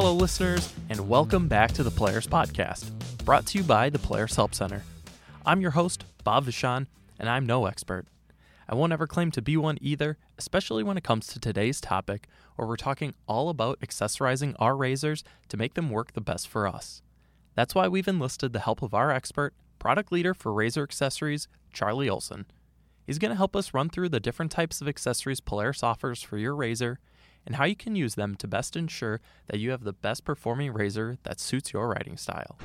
Hello, 0.00 0.14
listeners, 0.14 0.72
and 0.90 1.08
welcome 1.08 1.48
back 1.48 1.72
to 1.72 1.82
the 1.82 1.90
Polaris 1.90 2.28
Podcast, 2.28 2.92
brought 3.24 3.46
to 3.46 3.58
you 3.58 3.64
by 3.64 3.90
the 3.90 3.98
Polaris 3.98 4.36
Help 4.36 4.54
Center. 4.54 4.84
I'm 5.44 5.60
your 5.60 5.72
host, 5.72 6.04
Bob 6.22 6.44
Vachon, 6.44 6.86
and 7.18 7.28
I'm 7.28 7.44
no 7.44 7.66
expert. 7.66 8.06
I 8.68 8.76
won't 8.76 8.92
ever 8.92 9.08
claim 9.08 9.32
to 9.32 9.42
be 9.42 9.56
one 9.56 9.76
either, 9.80 10.16
especially 10.38 10.84
when 10.84 10.96
it 10.96 11.02
comes 11.02 11.26
to 11.26 11.40
today's 11.40 11.80
topic, 11.80 12.28
where 12.54 12.68
we're 12.68 12.76
talking 12.76 13.14
all 13.26 13.48
about 13.48 13.80
accessorizing 13.80 14.54
our 14.60 14.74
RZRs 14.74 15.24
to 15.48 15.56
make 15.56 15.74
them 15.74 15.90
work 15.90 16.12
the 16.12 16.20
best 16.20 16.46
for 16.46 16.68
us. 16.68 17.02
That's 17.56 17.74
why 17.74 17.88
we've 17.88 18.06
enlisted 18.06 18.52
the 18.52 18.60
help 18.60 18.82
of 18.82 18.94
our 18.94 19.10
expert, 19.10 19.52
product 19.80 20.12
leader 20.12 20.32
for 20.32 20.52
RZR 20.52 20.84
accessories, 20.84 21.48
Charlie 21.72 22.08
Olson. 22.08 22.46
He's 23.04 23.18
going 23.18 23.32
to 23.32 23.36
help 23.36 23.56
us 23.56 23.74
run 23.74 23.88
through 23.88 24.10
the 24.10 24.20
different 24.20 24.52
types 24.52 24.80
of 24.80 24.86
accessories 24.86 25.40
Polaris 25.40 25.82
offers 25.82 26.22
for 26.22 26.38
your 26.38 26.54
RZR 26.54 26.98
and 27.48 27.56
how 27.56 27.64
you 27.64 27.74
can 27.74 27.96
use 27.96 28.14
them 28.14 28.36
to 28.36 28.46
best 28.46 28.76
ensure 28.76 29.22
that 29.46 29.58
you 29.58 29.70
have 29.70 29.82
the 29.82 29.94
best 29.94 30.22
performing 30.22 30.70
RZR 30.70 31.16
that 31.22 31.40
suits 31.40 31.72
your 31.72 31.88
writing 31.88 32.18
style. 32.18 32.58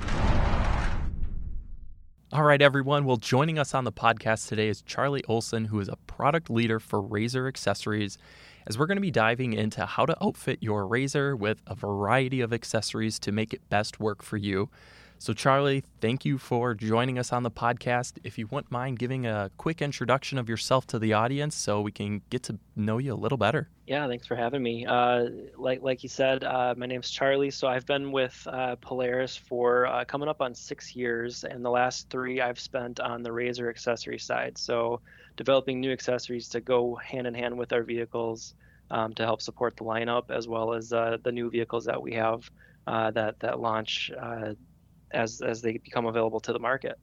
All 2.30 2.42
right, 2.42 2.60
everyone. 2.60 3.06
Well, 3.06 3.16
joining 3.16 3.58
us 3.58 3.72
on 3.72 3.84
the 3.84 3.92
podcast 3.92 4.46
today 4.46 4.68
is 4.68 4.82
Charlie 4.82 5.24
Olson, 5.24 5.64
who 5.64 5.80
is 5.80 5.88
a 5.88 5.96
product 6.06 6.50
leader 6.50 6.78
for 6.78 7.02
RZR 7.02 7.48
Accessories, 7.48 8.18
as 8.66 8.76
we're 8.76 8.84
going 8.84 8.98
to 8.98 9.00
be 9.00 9.10
diving 9.10 9.54
into 9.54 9.86
how 9.86 10.04
to 10.04 10.22
outfit 10.22 10.58
your 10.60 10.86
RZR 10.86 11.38
with 11.38 11.62
a 11.66 11.74
variety 11.74 12.42
of 12.42 12.52
accessories 12.52 13.18
to 13.20 13.32
make 13.32 13.54
it 13.54 13.66
best 13.70 14.00
work 14.00 14.22
for 14.22 14.36
you. 14.36 14.68
So, 15.18 15.32
Charlie, 15.32 15.84
thank 16.00 16.24
you 16.24 16.36
for 16.38 16.74
joining 16.74 17.18
us 17.18 17.32
on 17.32 17.44
the 17.44 17.50
podcast. 17.50 18.18
If 18.24 18.36
you 18.36 18.46
wouldn't 18.46 18.70
mind 18.70 18.98
giving 18.98 19.26
a 19.26 19.50
quick 19.56 19.80
introduction 19.80 20.38
of 20.38 20.48
yourself 20.48 20.86
to 20.88 20.98
the 20.98 21.12
audience 21.12 21.54
so 21.54 21.80
we 21.80 21.92
can 21.92 22.20
get 22.30 22.42
to 22.44 22.58
know 22.76 22.98
you 22.98 23.14
a 23.14 23.16
little 23.16 23.38
better. 23.38 23.68
Yeah, 23.86 24.06
thanks 24.08 24.26
for 24.26 24.36
having 24.36 24.62
me. 24.62 24.86
Uh, 24.86 25.26
like 25.56 25.82
like 25.82 26.02
you 26.02 26.08
said, 26.08 26.44
uh, 26.44 26.74
my 26.76 26.86
name's 26.86 27.10
Charlie. 27.10 27.50
So 27.50 27.68
I've 27.68 27.86
been 27.86 28.12
with 28.12 28.46
uh, 28.50 28.76
Polaris 28.76 29.36
for 29.36 29.86
uh, 29.86 30.04
coming 30.04 30.28
up 30.28 30.42
on 30.42 30.54
six 30.54 30.94
years, 30.94 31.44
and 31.44 31.64
the 31.64 31.70
last 31.70 32.10
three 32.10 32.40
I've 32.40 32.60
spent 32.60 33.00
on 33.00 33.22
the 33.22 33.30
RZR 33.30 33.70
accessory 33.70 34.18
side. 34.18 34.58
So 34.58 35.00
developing 35.36 35.80
new 35.80 35.92
accessories 35.92 36.48
to 36.50 36.60
go 36.60 36.96
hand 36.96 37.26
in 37.26 37.34
hand 37.34 37.56
with 37.56 37.72
our 37.72 37.82
vehicles 37.82 38.54
um, 38.90 39.14
to 39.14 39.24
help 39.24 39.42
support 39.42 39.76
the 39.76 39.84
lineup, 39.84 40.30
as 40.30 40.48
well 40.48 40.74
as 40.74 40.92
uh, 40.92 41.18
the 41.22 41.32
new 41.32 41.50
vehicles 41.50 41.84
that 41.86 42.00
we 42.00 42.14
have 42.14 42.50
uh, 42.86 43.10
that 43.12 43.40
that 43.40 43.60
launch 43.60 44.10
as 45.14 45.40
as 45.40 45.62
they 45.62 45.78
become 45.78 46.06
available 46.06 46.40
to 46.40 46.52
the 46.52 46.58
market. 46.58 46.98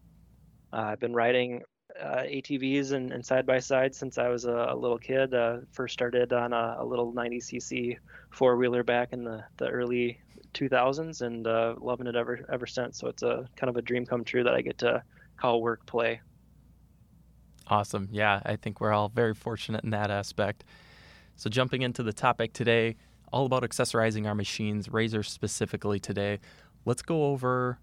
I've 0.73 0.99
been 0.99 1.13
riding 1.13 1.63
uh, 1.99 2.23
ATVs 2.23 2.93
and, 2.93 3.11
and 3.11 3.25
side 3.25 3.45
by 3.45 3.59
side 3.59 3.93
since 3.93 4.17
I 4.17 4.29
was 4.29 4.45
a, 4.45 4.67
a 4.69 4.75
little 4.75 4.97
kid. 4.97 5.33
Uh, 5.33 5.57
first 5.71 5.93
started 5.93 6.31
on 6.31 6.53
a, 6.53 6.77
a 6.79 6.85
little 6.85 7.11
90cc 7.13 7.97
four 8.31 8.55
wheeler 8.55 8.83
back 8.83 9.11
in 9.11 9.23
the, 9.23 9.43
the 9.57 9.67
early 9.67 10.19
2000s 10.53 11.21
and 11.21 11.47
uh, 11.47 11.75
loving 11.79 12.07
it 12.07 12.15
ever 12.15 12.45
ever 12.51 12.67
since. 12.67 12.99
So 12.99 13.07
it's 13.07 13.23
a 13.23 13.47
kind 13.55 13.69
of 13.69 13.77
a 13.77 13.81
dream 13.81 14.05
come 14.05 14.23
true 14.23 14.43
that 14.43 14.53
I 14.53 14.61
get 14.61 14.77
to 14.79 15.03
call 15.37 15.61
work 15.61 15.85
play. 15.85 16.21
Awesome. 17.67 18.09
Yeah, 18.11 18.41
I 18.45 18.55
think 18.55 18.81
we're 18.81 18.91
all 18.91 19.09
very 19.09 19.33
fortunate 19.33 19.83
in 19.83 19.91
that 19.91 20.11
aspect. 20.11 20.63
So 21.35 21.49
jumping 21.49 21.81
into 21.83 22.03
the 22.03 22.13
topic 22.13 22.53
today, 22.53 22.97
all 23.31 23.45
about 23.45 23.63
accessorizing 23.63 24.27
our 24.27 24.35
machines, 24.35 24.87
RZRs 24.87 25.27
specifically 25.27 25.99
today. 25.99 26.39
Let's 26.85 27.01
go 27.01 27.25
over 27.25 27.79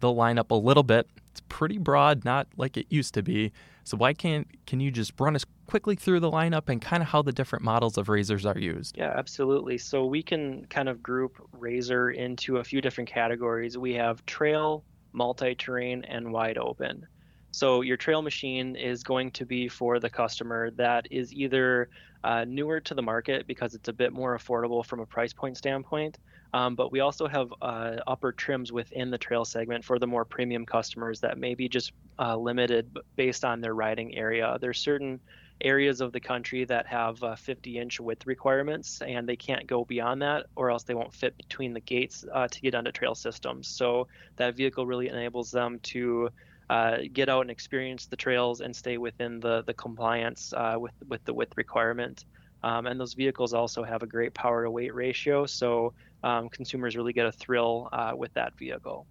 the 0.00 0.08
lineup 0.08 0.50
a 0.50 0.54
little 0.54 0.82
bit. 0.82 1.08
It's 1.30 1.42
pretty 1.48 1.78
broad, 1.78 2.24
not 2.24 2.48
like 2.56 2.76
it 2.76 2.86
used 2.88 3.14
to 3.14 3.22
be. 3.22 3.52
So 3.84 3.96
why 3.96 4.12
can't 4.12 4.46
can 4.66 4.80
you 4.80 4.90
just 4.90 5.12
run 5.18 5.34
us 5.36 5.44
quickly 5.66 5.94
through 5.94 6.20
the 6.20 6.30
lineup 6.30 6.68
and 6.68 6.82
kind 6.82 7.02
of 7.02 7.08
how 7.08 7.22
the 7.22 7.32
different 7.32 7.64
models 7.64 7.96
of 7.96 8.08
RZRs 8.08 8.44
are 8.44 8.58
used? 8.58 8.96
Yeah, 8.96 9.12
absolutely. 9.16 9.78
So 9.78 10.06
we 10.06 10.22
can 10.22 10.66
kind 10.66 10.88
of 10.88 11.02
group 11.02 11.36
RZR 11.58 12.14
into 12.14 12.58
a 12.58 12.64
few 12.64 12.80
different 12.80 13.08
categories. 13.08 13.78
We 13.78 13.94
have 13.94 14.24
trail, 14.26 14.84
multi-terrain, 15.12 16.04
and 16.04 16.32
wide 16.32 16.58
open. 16.58 17.06
So 17.52 17.80
your 17.80 17.96
trail 17.96 18.22
machine 18.22 18.76
is 18.76 19.02
going 19.02 19.32
to 19.32 19.44
be 19.44 19.68
for 19.68 19.98
the 19.98 20.10
customer 20.10 20.70
that 20.72 21.06
is 21.10 21.32
either 21.32 21.88
uh, 22.24 22.44
newer 22.46 22.80
to 22.80 22.94
the 22.94 23.02
market 23.02 23.46
because 23.46 23.74
it's 23.74 23.88
a 23.88 23.92
bit 23.92 24.12
more 24.12 24.36
affordable 24.36 24.84
from 24.84 25.00
a 25.00 25.06
price 25.06 25.32
point 25.32 25.56
standpoint, 25.56 26.18
um, 26.52 26.74
but 26.74 26.92
we 26.92 27.00
also 27.00 27.26
have 27.26 27.52
uh, 27.62 27.96
upper 28.06 28.32
trims 28.32 28.72
within 28.72 29.10
the 29.10 29.18
trail 29.18 29.44
segment 29.44 29.84
for 29.84 29.98
the 29.98 30.06
more 30.06 30.24
premium 30.24 30.66
customers 30.66 31.20
that 31.20 31.38
may 31.38 31.54
be 31.54 31.68
just 31.68 31.92
uh, 32.18 32.36
limited 32.36 32.96
based 33.16 33.44
on 33.44 33.60
their 33.60 33.74
riding 33.74 34.14
area. 34.16 34.58
There's 34.60 34.78
certain 34.78 35.20
areas 35.62 36.00
of 36.00 36.12
the 36.12 36.20
country 36.20 36.64
that 36.64 36.86
have 36.86 37.22
uh, 37.22 37.36
50 37.36 37.78
inch 37.78 38.00
width 38.00 38.26
requirements 38.26 39.02
and 39.06 39.28
they 39.28 39.36
can't 39.36 39.66
go 39.66 39.84
beyond 39.84 40.22
that 40.22 40.46
or 40.56 40.70
else 40.70 40.84
they 40.84 40.94
won't 40.94 41.12
fit 41.12 41.36
between 41.36 41.74
the 41.74 41.80
gates 41.80 42.24
uh, 42.32 42.48
to 42.48 42.60
get 42.60 42.74
onto 42.74 42.90
trail 42.90 43.14
systems. 43.14 43.68
So 43.68 44.08
that 44.36 44.56
vehicle 44.56 44.86
really 44.86 45.08
enables 45.08 45.50
them 45.50 45.78
to 45.84 46.30
uh, 46.70 46.98
get 47.12 47.28
out 47.28 47.40
and 47.40 47.50
experience 47.50 48.06
the 48.06 48.16
trails 48.16 48.60
and 48.60 48.74
stay 48.74 48.96
within 48.96 49.40
the, 49.40 49.64
the 49.66 49.74
compliance 49.74 50.54
uh, 50.56 50.76
with, 50.78 50.92
with 51.08 51.22
the 51.24 51.34
width 51.34 51.52
requirement. 51.56 52.24
Um, 52.62 52.86
and 52.86 52.98
those 53.00 53.14
vehicles 53.14 53.52
also 53.52 53.82
have 53.82 54.04
a 54.04 54.06
great 54.06 54.34
power 54.34 54.62
to 54.62 54.70
weight 54.70 54.94
ratio, 54.94 55.46
so 55.46 55.94
um, 56.22 56.48
consumers 56.48 56.96
really 56.96 57.12
get 57.12 57.26
a 57.26 57.32
thrill 57.32 57.88
uh, 57.92 58.12
with 58.16 58.32
that 58.34 58.56
vehicle. 58.56 59.06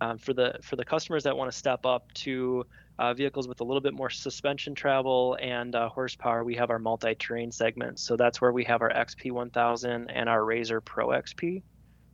Um, 0.00 0.16
for 0.16 0.32
the 0.32 0.54
for 0.62 0.76
the 0.76 0.84
customers 0.84 1.24
that 1.24 1.36
want 1.36 1.50
to 1.50 1.58
step 1.58 1.84
up 1.84 2.10
to 2.14 2.64
uh, 3.00 3.14
vehicles 3.14 3.48
with 3.48 3.60
a 3.60 3.64
little 3.64 3.80
bit 3.80 3.92
more 3.92 4.08
suspension 4.08 4.74
travel 4.74 5.36
and 5.42 5.74
uh, 5.74 5.88
horsepower, 5.88 6.44
we 6.44 6.54
have 6.54 6.70
our 6.70 6.78
multi-terrain 6.78 7.50
segment. 7.50 7.98
So 7.98 8.16
that's 8.16 8.40
where 8.40 8.52
we 8.52 8.62
have 8.64 8.80
our 8.80 8.92
XP1000 8.92 10.06
and 10.08 10.28
our 10.28 10.40
RZR 10.42 10.84
Pro 10.84 11.08
XP. 11.08 11.62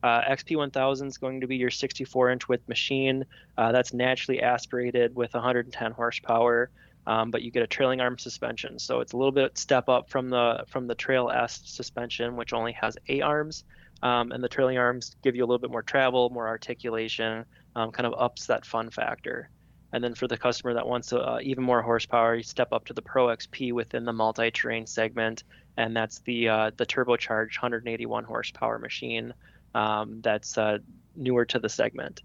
Uh, 0.06 0.22
XP1000 0.30 1.06
is 1.06 1.18
going 1.18 1.40
to 1.40 1.46
be 1.46 1.56
your 1.56 1.70
64-inch 1.70 2.48
width 2.48 2.68
machine. 2.68 3.24
Uh, 3.58 3.72
that's 3.72 3.92
naturally 3.92 4.40
aspirated 4.40 5.14
with 5.14 5.34
110 5.34 5.92
horsepower 5.92 6.70
um, 7.06 7.30
but 7.30 7.42
you 7.42 7.50
get 7.50 7.62
a 7.62 7.66
trailing 7.66 8.00
arm 8.00 8.18
suspension. 8.18 8.78
So 8.78 9.00
it's 9.00 9.12
a 9.12 9.16
little 9.16 9.32
bit 9.32 9.56
step 9.56 9.88
up 9.88 10.10
from 10.10 10.30
the 10.30 10.64
from 10.68 10.86
the 10.86 10.94
Trail 10.94 11.30
S 11.30 11.60
suspension, 11.64 12.36
which 12.36 12.52
only 12.52 12.72
has 12.72 12.96
A-arms, 13.08 13.64
um, 14.02 14.32
and 14.32 14.42
the 14.42 14.48
trailing 14.48 14.78
arms 14.78 15.16
give 15.22 15.36
you 15.36 15.44
a 15.44 15.46
little 15.46 15.58
bit 15.58 15.70
more 15.70 15.82
travel, 15.82 16.30
more 16.30 16.48
articulation, 16.48 17.44
um, 17.76 17.92
kind 17.92 18.06
of 18.06 18.14
ups 18.18 18.46
that 18.46 18.66
fun 18.66 18.90
factor. 18.90 19.50
And 19.92 20.02
then 20.02 20.14
for 20.14 20.26
the 20.26 20.36
customer 20.36 20.74
that 20.74 20.86
wants 20.86 21.12
uh, 21.12 21.38
even 21.42 21.62
more 21.62 21.80
horsepower, 21.80 22.34
you 22.34 22.42
step 22.42 22.72
up 22.72 22.86
to 22.86 22.92
the 22.92 23.02
Pro 23.02 23.28
XP 23.28 23.72
within 23.72 24.04
the 24.04 24.12
multi-terrain 24.12 24.86
segment, 24.86 25.44
and 25.76 25.96
that's 25.96 26.18
the 26.20 26.48
uh, 26.48 26.70
the 26.76 26.86
turbocharged 26.86 27.62
181 27.62 28.24
horsepower 28.24 28.78
machine 28.78 29.32
um, 29.76 30.20
that's 30.22 30.56
uh, 30.56 30.78
newer 31.14 31.44
to 31.44 31.58
the 31.58 31.68
segment. 31.68 32.22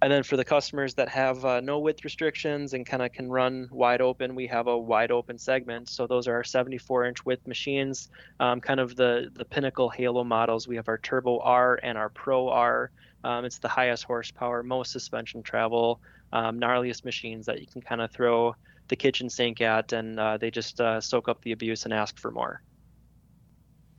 And 0.00 0.12
then 0.12 0.22
for 0.22 0.36
the 0.36 0.44
customers 0.44 0.94
that 0.94 1.08
have 1.08 1.44
uh, 1.44 1.60
no 1.60 1.80
width 1.80 2.04
restrictions 2.04 2.72
and 2.72 2.86
kind 2.86 3.02
of 3.02 3.12
can 3.12 3.28
run 3.28 3.68
wide 3.70 4.00
open, 4.00 4.34
we 4.34 4.46
have 4.46 4.68
a 4.68 4.78
wide 4.78 5.10
open 5.10 5.38
segment. 5.38 5.90
So 5.90 6.06
those 6.06 6.28
are 6.28 6.34
our 6.34 6.44
74 6.44 7.06
inch 7.06 7.26
width 7.26 7.46
machines, 7.46 8.08
um, 8.40 8.60
kind 8.60 8.80
of 8.80 8.96
the, 8.96 9.30
the 9.34 9.44
pinnacle 9.44 9.90
Halo 9.90 10.24
models. 10.24 10.68
We 10.68 10.76
have 10.76 10.88
our 10.88 10.98
Turbo 10.98 11.40
R 11.40 11.78
and 11.82 11.98
our 11.98 12.08
Pro 12.08 12.48
R. 12.48 12.90
Um, 13.24 13.44
it's 13.44 13.58
the 13.58 13.68
highest 13.68 14.04
horsepower, 14.04 14.62
most 14.62 14.92
suspension 14.92 15.42
travel, 15.42 16.00
um, 16.32 16.60
gnarliest 16.60 17.04
machines 17.04 17.44
that 17.46 17.60
you 17.60 17.66
can 17.66 17.82
kind 17.82 18.00
of 18.00 18.12
throw 18.12 18.54
the 18.86 18.96
kitchen 18.96 19.28
sink 19.28 19.60
at, 19.60 19.92
and 19.92 20.18
uh, 20.18 20.38
they 20.38 20.50
just 20.50 20.80
uh, 20.80 21.00
soak 21.00 21.28
up 21.28 21.42
the 21.42 21.52
abuse 21.52 21.84
and 21.84 21.92
ask 21.92 22.18
for 22.18 22.30
more. 22.30 22.62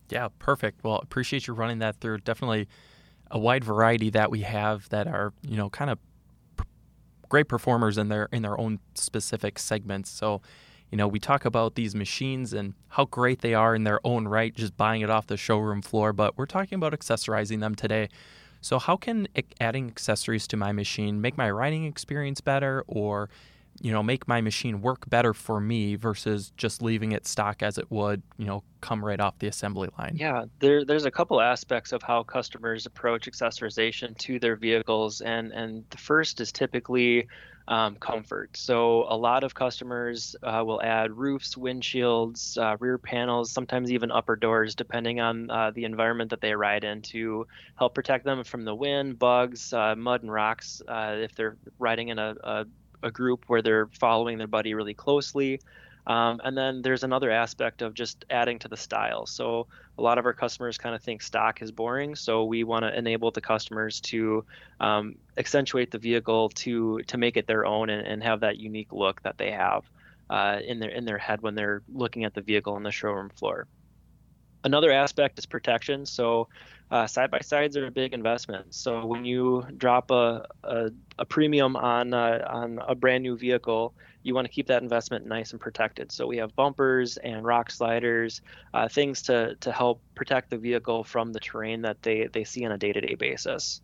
Yeah, 0.10 0.30
perfect. 0.40 0.84
Well, 0.84 0.98
appreciate 0.98 1.48
you 1.48 1.54
running 1.54 1.80
that 1.80 2.00
through. 2.00 2.20
Definitely 2.20 2.68
a 3.32 3.38
wide 3.38 3.64
variety 3.64 4.10
that 4.10 4.32
we 4.32 4.42
have 4.42 4.90
that 4.90 5.08
are 5.08 5.34
you 5.42 5.56
know 5.56 5.70
kind 5.70 5.92
of 5.92 6.00
p- 6.58 6.66
great 7.30 7.48
performers 7.48 7.98
in 7.98 8.10
their 8.10 8.28
in 8.32 8.42
their 8.42 8.60
own 8.60 8.80
specific 8.96 9.60
segments. 9.60 10.10
So 10.10 10.42
you 10.92 10.98
know 10.98 11.08
we 11.08 11.20
talk 11.20 11.46
about 11.46 11.76
these 11.76 11.94
machines 11.96 12.54
and 12.54 12.74
how 12.90 13.06
great 13.06 13.42
they 13.42 13.54
are 13.54 13.76
in 13.76 13.84
their 13.84 14.00
own 14.04 14.28
right, 14.28 14.54
just 14.54 14.76
buying 14.78 15.02
it 15.02 15.10
off 15.10 15.28
the 15.28 15.38
showroom 15.38 15.82
floor. 15.82 16.12
But 16.14 16.38
we're 16.38 16.48
talking 16.48 16.76
about 16.76 16.94
accessorizing 16.94 17.60
them 17.60 17.76
today. 17.76 18.10
So 18.62 18.78
how 18.78 18.98
can 18.98 19.28
adding 19.62 19.88
accessories 19.88 20.46
to 20.48 20.58
my 20.58 20.72
machine 20.74 21.22
make 21.22 21.38
my 21.38 21.50
writing 21.50 21.86
experience 21.86 22.42
better, 22.42 22.84
or 22.88 23.30
you 23.82 23.92
know, 23.92 24.04
make 24.04 24.28
my 24.28 24.42
machine 24.42 24.82
work 24.82 25.10
better 25.10 25.34
for 25.34 25.60
me 25.60 25.96
versus 25.96 26.52
just 26.58 26.82
leaving 26.82 27.12
it 27.12 27.28
stock 27.28 27.64
as 27.64 27.78
it 27.78 27.90
would, 27.90 28.22
you 28.38 28.46
know, 28.46 28.64
come 28.82 29.04
right 29.04 29.20
off 29.20 29.40
the 29.40 29.48
assembly 29.48 29.90
line? 29.98 30.16
Yeah, 30.16 30.46
there, 30.60 30.86
there's 30.86 31.06
a 31.06 31.12
couple 31.12 31.42
aspects 31.42 31.92
of 31.92 32.02
how 32.02 32.24
customers 32.24 32.86
approach 32.86 33.30
accessorization 33.30 34.18
to 34.20 34.40
their 34.40 34.56
vehicles, 34.56 35.22
and 35.22 35.52
and 35.52 35.84
the 35.90 35.98
first 35.98 36.42
is 36.42 36.52
typically 36.52 37.28
um, 37.70 37.96
comfort. 37.98 38.58
So 38.58 39.06
a 39.08 39.16
lot 39.16 39.44
of 39.44 39.54
customers 39.54 40.36
uh, 40.42 40.64
will 40.66 40.82
add 40.82 41.12
roofs, 41.12 41.56
windshields, 41.56 42.58
uh, 42.58 42.78
rear 42.80 42.98
panels, 42.98 43.52
sometimes 43.52 43.92
even 43.92 44.12
upper 44.12 44.36
doors, 44.36 44.74
depending 44.74 45.20
on 45.20 45.52
uh, 45.52 45.72
the 45.72 45.86
environment 45.86 46.32
that 46.32 46.42
they 46.42 46.56
ride 46.56 46.84
in, 46.84 47.04
to 47.04 47.46
help 47.76 47.94
protect 47.94 48.26
them 48.26 48.44
from 48.44 48.66
the 48.66 48.74
wind, 48.74 49.20
bugs, 49.20 49.72
uh, 49.72 49.96
mud, 49.96 50.24
and 50.24 50.32
rocks. 50.32 50.82
Uh, 50.88 51.18
if 51.20 51.36
they're 51.36 51.58
riding 51.78 52.10
in 52.10 52.18
a, 52.18 52.36
a 52.44 52.66
a 53.04 53.12
group 53.12 53.46
where 53.48 53.62
they're 53.62 53.88
following 53.88 54.38
their 54.38 54.48
buddy 54.48 54.74
really 54.74 54.94
closely. 54.94 55.60
Um, 56.08 56.42
and 56.44 56.58
then 56.58 56.82
there's 56.82 57.04
another 57.04 57.30
aspect 57.30 57.82
of 57.82 57.94
just 57.94 58.26
adding 58.30 58.58
to 58.60 58.68
the 58.68 58.78
style. 58.78 59.26
So 59.28 59.68
a 59.98 60.02
lot 60.02 60.18
of 60.18 60.26
our 60.26 60.34
customers 60.34 60.78
kind 60.78 60.96
of 60.96 61.04
think 61.04 61.22
stock 61.22 61.62
is 61.62 61.72
boring, 61.72 62.16
so 62.16 62.46
we 62.46 62.64
want 62.64 62.84
to 62.84 62.98
enable 62.98 63.32
the 63.32 63.42
customers 63.42 64.00
to 64.02 64.44
um, 64.80 65.16
accentuate 65.38 65.92
the 65.92 66.00
vehicle 66.00 66.50
to 66.50 67.00
to 67.04 67.18
make 67.18 67.38
it 67.38 67.46
their 67.46 67.66
own 67.66 67.90
and, 67.90 68.08
and 68.08 68.24
have 68.24 68.40
that 68.40 68.58
unique 68.58 68.92
look 68.92 69.22
that 69.22 69.38
they 69.38 69.52
have 69.52 69.84
uh, 70.30 70.60
in 70.66 70.80
their 70.80 70.90
in 70.90 71.06
their 71.06 71.18
head 71.18 71.42
when 71.42 71.54
they're 71.54 71.84
looking 71.94 72.24
at 72.24 72.34
the 72.34 72.42
vehicle 72.42 72.74
on 72.74 72.84
the 72.84 72.92
showroom 72.92 73.30
floor. 73.30 73.68
Another 74.64 74.92
aspect 74.92 75.40
is 75.40 75.46
protection. 75.46 76.06
So 76.06 76.48
side 77.06 77.32
by 77.32 77.40
sides 77.40 77.78
are 77.78 77.88
a 77.88 77.92
big 77.92 78.14
investment. 78.14 78.74
So 78.74 79.06
when 79.06 79.24
you 79.24 79.66
drop 79.78 80.12
a, 80.12 80.46
a, 80.64 80.90
a 81.20 81.26
premium 81.26 81.76
on 81.76 82.14
uh, 82.14 82.46
on 82.50 82.80
a 82.88 82.96
brand 82.96 83.24
new 83.24 83.38
vehicle, 83.38 83.94
you 84.24 84.34
want 84.34 84.46
to 84.46 84.52
keep 84.52 84.68
that 84.68 84.82
investment 84.82 85.26
nice 85.26 85.52
and 85.52 85.62
protected. 85.62 86.12
So 86.12 86.28
we 86.28 86.38
have 86.38 86.56
bumpers 86.56 87.18
and 87.18 87.46
rock 87.46 87.72
sliders, 87.72 88.42
uh, 88.74 88.88
things 88.88 89.22
to 89.24 89.56
to 89.56 89.72
help 89.72 90.02
protect 90.16 90.50
the 90.50 90.58
vehicle 90.58 91.04
from 91.04 91.32
the 91.32 91.40
terrain 91.40 91.82
that 91.84 92.02
they 92.02 92.28
they 92.28 92.44
see 92.44 92.66
on 92.66 92.72
a 92.72 92.78
day 92.78 92.92
to 92.92 93.02
day 93.02 93.16
basis. 93.16 93.82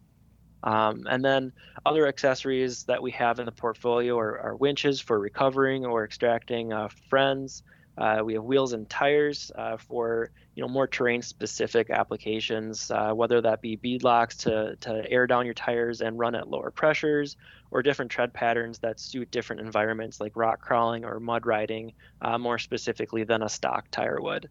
Um, 0.64 1.06
and 1.08 1.24
then 1.24 1.54
other 1.86 2.08
accessories 2.08 2.84
that 2.86 3.02
we 3.02 3.12
have 3.12 3.40
in 3.40 3.46
the 3.46 3.52
portfolio 3.52 4.18
are, 4.18 4.40
are 4.40 4.56
winches 4.56 5.00
for 5.00 5.20
recovering 5.20 5.86
or 5.86 6.04
extracting 6.04 6.74
uh, 6.74 6.90
friends. 7.08 7.62
Uh, 7.98 8.22
we 8.24 8.34
have 8.34 8.44
wheels 8.44 8.74
and 8.74 8.90
tires 8.90 9.52
uh, 9.56 9.78
for 9.78 10.32
you 10.56 10.62
know 10.62 10.68
more 10.68 10.88
terrain 10.88 11.22
specific 11.22 11.90
applications, 11.90 12.92
uh, 12.92 13.12
whether 13.14 13.42
that 13.42 13.62
be 13.62 13.76
bead 13.76 14.04
locks 14.04 14.38
to, 14.38 14.76
to 14.82 15.10
air 15.10 15.28
down 15.28 15.46
your 15.46 15.54
tires 15.54 16.02
and 16.02 16.18
run 16.20 16.36
at 16.36 16.50
lower 16.50 16.72
pressures, 16.72 17.38
or 17.72 17.82
different 17.82 18.12
tread 18.12 18.34
patterns 18.34 18.80
that 18.80 19.00
suit 19.00 19.32
different 19.32 19.62
environments 19.62 20.20
like 20.20 20.34
rock 20.36 20.60
crawling 20.62 21.06
or 21.06 21.20
mud 21.20 21.46
riding 21.46 21.94
uh, 22.22 22.38
more 22.38 22.58
specifically 22.58 23.24
than 23.24 23.42
a 23.44 23.50
stock 23.50 23.86
tire 23.92 24.22
would. 24.22 24.50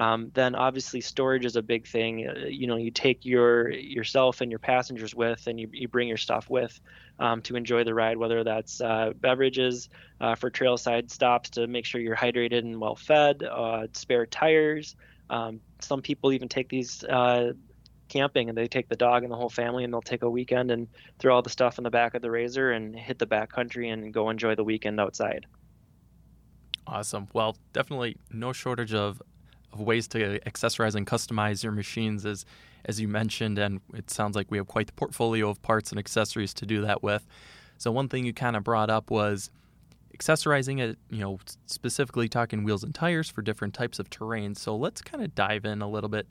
Um, 0.00 0.30
then 0.32 0.54
obviously 0.54 1.02
storage 1.02 1.44
is 1.44 1.56
a 1.56 1.62
big 1.62 1.86
thing. 1.86 2.26
Uh, 2.26 2.46
you 2.46 2.66
know, 2.66 2.76
you 2.76 2.90
take 2.90 3.26
your 3.26 3.70
yourself 3.70 4.40
and 4.40 4.50
your 4.50 4.58
passengers 4.58 5.14
with, 5.14 5.46
and 5.46 5.60
you, 5.60 5.68
you 5.72 5.88
bring 5.88 6.08
your 6.08 6.16
stuff 6.16 6.48
with 6.48 6.80
um, 7.18 7.42
to 7.42 7.54
enjoy 7.54 7.84
the 7.84 7.92
ride. 7.92 8.16
Whether 8.16 8.42
that's 8.42 8.80
uh, 8.80 9.12
beverages 9.14 9.90
uh, 10.22 10.36
for 10.36 10.50
trailside 10.50 11.10
stops 11.10 11.50
to 11.50 11.66
make 11.66 11.84
sure 11.84 12.00
you're 12.00 12.16
hydrated 12.16 12.60
and 12.60 12.80
well 12.80 12.96
fed, 12.96 13.42
uh, 13.42 13.88
spare 13.92 14.24
tires. 14.24 14.96
Um, 15.28 15.60
some 15.80 16.00
people 16.00 16.32
even 16.32 16.48
take 16.48 16.70
these 16.70 17.04
uh, 17.04 17.52
camping 18.08 18.48
and 18.48 18.56
they 18.56 18.68
take 18.68 18.88
the 18.88 18.96
dog 18.96 19.22
and 19.22 19.30
the 19.30 19.36
whole 19.36 19.50
family 19.50 19.84
and 19.84 19.92
they'll 19.92 20.00
take 20.00 20.22
a 20.22 20.30
weekend 20.30 20.70
and 20.70 20.88
throw 21.18 21.34
all 21.34 21.42
the 21.42 21.50
stuff 21.50 21.76
in 21.76 21.84
the 21.84 21.90
back 21.90 22.14
of 22.14 22.22
the 22.22 22.28
RZR 22.28 22.74
and 22.74 22.96
hit 22.96 23.18
the 23.18 23.26
back 23.26 23.52
country 23.52 23.90
and 23.90 24.14
go 24.14 24.30
enjoy 24.30 24.54
the 24.54 24.64
weekend 24.64 24.98
outside. 24.98 25.46
Awesome. 26.86 27.28
Well, 27.32 27.56
definitely 27.72 28.16
no 28.32 28.52
shortage 28.52 28.94
of 28.94 29.22
of 29.72 29.80
ways 29.80 30.08
to 30.08 30.38
accessorize 30.40 30.94
and 30.94 31.06
customize 31.06 31.62
your 31.62 31.72
machines 31.72 32.26
as 32.26 32.44
as 32.86 32.98
you 32.98 33.06
mentioned 33.06 33.58
and 33.58 33.80
it 33.92 34.10
sounds 34.10 34.34
like 34.34 34.50
we 34.50 34.56
have 34.56 34.66
quite 34.66 34.86
the 34.86 34.92
portfolio 34.94 35.50
of 35.50 35.60
parts 35.60 35.90
and 35.90 35.98
accessories 35.98 36.54
to 36.54 36.64
do 36.66 36.80
that 36.80 37.02
with. 37.02 37.26
So 37.76 37.90
one 37.92 38.08
thing 38.08 38.24
you 38.24 38.32
kind 38.32 38.56
of 38.56 38.64
brought 38.64 38.90
up 38.90 39.10
was 39.10 39.50
accessorizing 40.16 40.80
it 40.80 40.98
you 41.10 41.20
know 41.20 41.38
specifically 41.66 42.28
talking 42.28 42.64
wheels 42.64 42.82
and 42.82 42.94
tires 42.94 43.28
for 43.28 43.42
different 43.42 43.72
types 43.72 43.98
of 43.98 44.10
terrain 44.10 44.54
so 44.54 44.76
let's 44.76 45.00
kind 45.00 45.24
of 45.24 45.34
dive 45.34 45.64
in 45.64 45.80
a 45.80 45.88
little 45.88 46.10
bit 46.10 46.26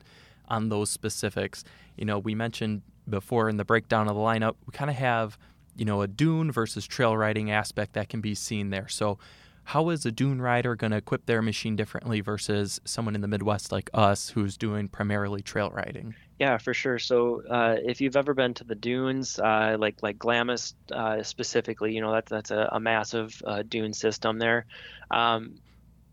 on 0.49 0.69
those 0.69 0.89
specifics. 0.89 1.63
You 1.97 2.05
know 2.05 2.19
we 2.19 2.35
mentioned 2.35 2.81
before 3.07 3.49
in 3.49 3.57
the 3.57 3.65
breakdown 3.65 4.07
of 4.07 4.15
the 4.15 4.21
lineup 4.21 4.55
we 4.65 4.71
kind 4.71 4.89
of 4.89 4.97
have 4.97 5.37
you 5.75 5.85
know 5.85 6.01
a 6.01 6.07
dune 6.07 6.51
versus 6.51 6.85
trail 6.85 7.15
riding 7.15 7.51
aspect 7.51 7.93
that 7.93 8.09
can 8.09 8.21
be 8.21 8.35
seen 8.35 8.69
there. 8.69 8.87
So 8.87 9.17
how 9.69 9.89
is 9.89 10.03
a 10.03 10.11
dune 10.11 10.41
rider 10.41 10.75
going 10.75 10.89
to 10.89 10.97
equip 10.97 11.27
their 11.27 11.43
machine 11.43 11.75
differently 11.75 12.21
versus 12.21 12.79
someone 12.85 13.13
in 13.13 13.21
the 13.21 13.27
Midwest 13.27 13.71
like 13.71 13.87
us 13.93 14.29
who's 14.29 14.57
doing 14.57 14.87
primarily 14.87 15.43
trail 15.43 15.69
riding? 15.69 16.15
Yeah, 16.39 16.57
for 16.57 16.73
sure. 16.73 16.97
So 16.97 17.43
uh, 17.47 17.75
if 17.85 18.01
you've 18.01 18.15
ever 18.15 18.33
been 18.33 18.55
to 18.55 18.63
the 18.63 18.73
dunes, 18.73 19.37
uh, 19.37 19.77
like 19.79 20.01
like 20.01 20.17
Glamis 20.17 20.73
uh, 20.91 21.21
specifically, 21.21 21.93
you 21.93 22.01
know 22.01 22.11
that's 22.11 22.31
that's 22.31 22.49
a, 22.49 22.67
a 22.71 22.79
massive 22.79 23.39
uh, 23.45 23.61
dune 23.67 23.93
system 23.93 24.39
there. 24.39 24.65
Um, 25.11 25.59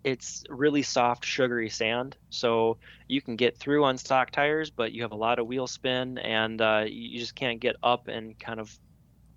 it's 0.04 0.44
really 0.50 0.82
soft, 0.82 1.24
sugary 1.24 1.70
sand, 1.70 2.14
so 2.28 2.76
you 3.08 3.22
can 3.22 3.36
get 3.36 3.56
through 3.56 3.84
on 3.84 3.96
stock 3.96 4.32
tires, 4.32 4.70
but 4.70 4.92
you 4.92 5.00
have 5.00 5.12
a 5.12 5.16
lot 5.16 5.38
of 5.38 5.46
wheel 5.46 5.66
spin, 5.66 6.18
and 6.18 6.60
uh, 6.60 6.84
you 6.86 7.18
just 7.18 7.34
can't 7.34 7.58
get 7.58 7.76
up 7.82 8.08
and 8.08 8.38
kind 8.38 8.60
of 8.60 8.78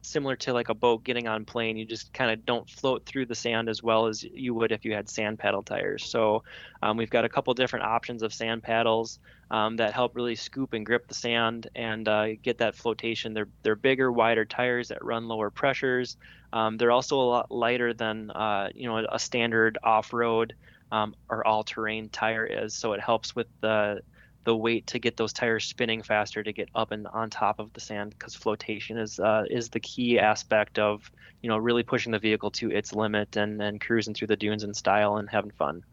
similar 0.01 0.35
to 0.35 0.53
like 0.53 0.69
a 0.69 0.73
boat 0.73 1.03
getting 1.03 1.27
on 1.27 1.45
plane 1.45 1.77
you 1.77 1.85
just 1.85 2.13
kind 2.13 2.31
of 2.31 2.45
don't 2.45 2.69
float 2.69 3.05
through 3.05 3.25
the 3.25 3.35
sand 3.35 3.69
as 3.69 3.83
well 3.83 4.07
as 4.07 4.23
you 4.23 4.53
would 4.53 4.71
if 4.71 4.85
you 4.85 4.93
had 4.93 5.09
sand 5.09 5.37
paddle 5.37 5.63
tires. 5.63 6.05
So 6.05 6.43
um, 6.81 6.97
we've 6.97 7.09
got 7.09 7.25
a 7.25 7.29
couple 7.29 7.53
different 7.53 7.85
options 7.85 8.23
of 8.23 8.33
sand 8.33 8.63
paddles 8.63 9.19
um, 9.51 9.77
that 9.77 9.93
help 9.93 10.15
really 10.15 10.35
scoop 10.35 10.73
and 10.73 10.85
grip 10.85 11.07
the 11.07 11.13
sand 11.13 11.69
and 11.75 12.07
uh, 12.07 12.35
get 12.41 12.59
that 12.59 12.75
flotation. 12.75 13.33
They're 13.33 13.49
they're 13.63 13.75
bigger 13.75 14.11
wider 14.11 14.45
tires 14.45 14.89
that 14.89 15.03
run 15.03 15.27
lower 15.27 15.49
pressures. 15.49 16.17
Um, 16.53 16.77
they're 16.77 16.91
also 16.91 17.19
a 17.19 17.29
lot 17.29 17.51
lighter 17.51 17.93
than 17.93 18.31
uh, 18.31 18.69
you 18.73 18.87
know 18.87 19.05
a 19.11 19.19
standard 19.19 19.77
off-road 19.83 20.55
um, 20.91 21.15
or 21.29 21.45
all-terrain 21.45 22.09
tire 22.09 22.45
is. 22.45 22.75
So 22.75 22.93
it 22.93 23.01
helps 23.01 23.35
with 23.35 23.47
the 23.61 24.01
the 24.43 24.55
weight 24.55 24.87
to 24.87 24.99
get 24.99 25.17
those 25.17 25.33
tires 25.33 25.65
spinning 25.65 26.01
faster 26.01 26.41
to 26.41 26.53
get 26.53 26.69
up 26.73 26.91
and 26.91 27.07
on 27.07 27.29
top 27.29 27.59
of 27.59 27.71
the 27.73 27.79
sand 27.79 28.15
because 28.17 28.35
flotation 28.35 28.97
is 28.97 29.19
uh, 29.19 29.43
is 29.49 29.69
the 29.69 29.79
key 29.79 30.19
aspect 30.19 30.79
of 30.79 31.11
you 31.41 31.49
know 31.49 31.57
really 31.57 31.83
pushing 31.83 32.11
the 32.11 32.19
vehicle 32.19 32.51
to 32.51 32.71
its 32.71 32.93
limit 32.93 33.35
and 33.35 33.61
and 33.61 33.81
cruising 33.81 34.13
through 34.13 34.27
the 34.27 34.37
dunes 34.37 34.63
in 34.63 34.73
style 34.73 35.17
and 35.17 35.29
having 35.29 35.51
fun. 35.51 35.83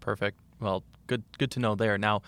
Perfect. 0.00 0.38
Well, 0.60 0.82
good 1.06 1.22
good 1.38 1.50
to 1.52 1.60
know 1.60 1.74
there. 1.74 1.98
Now, 1.98 2.22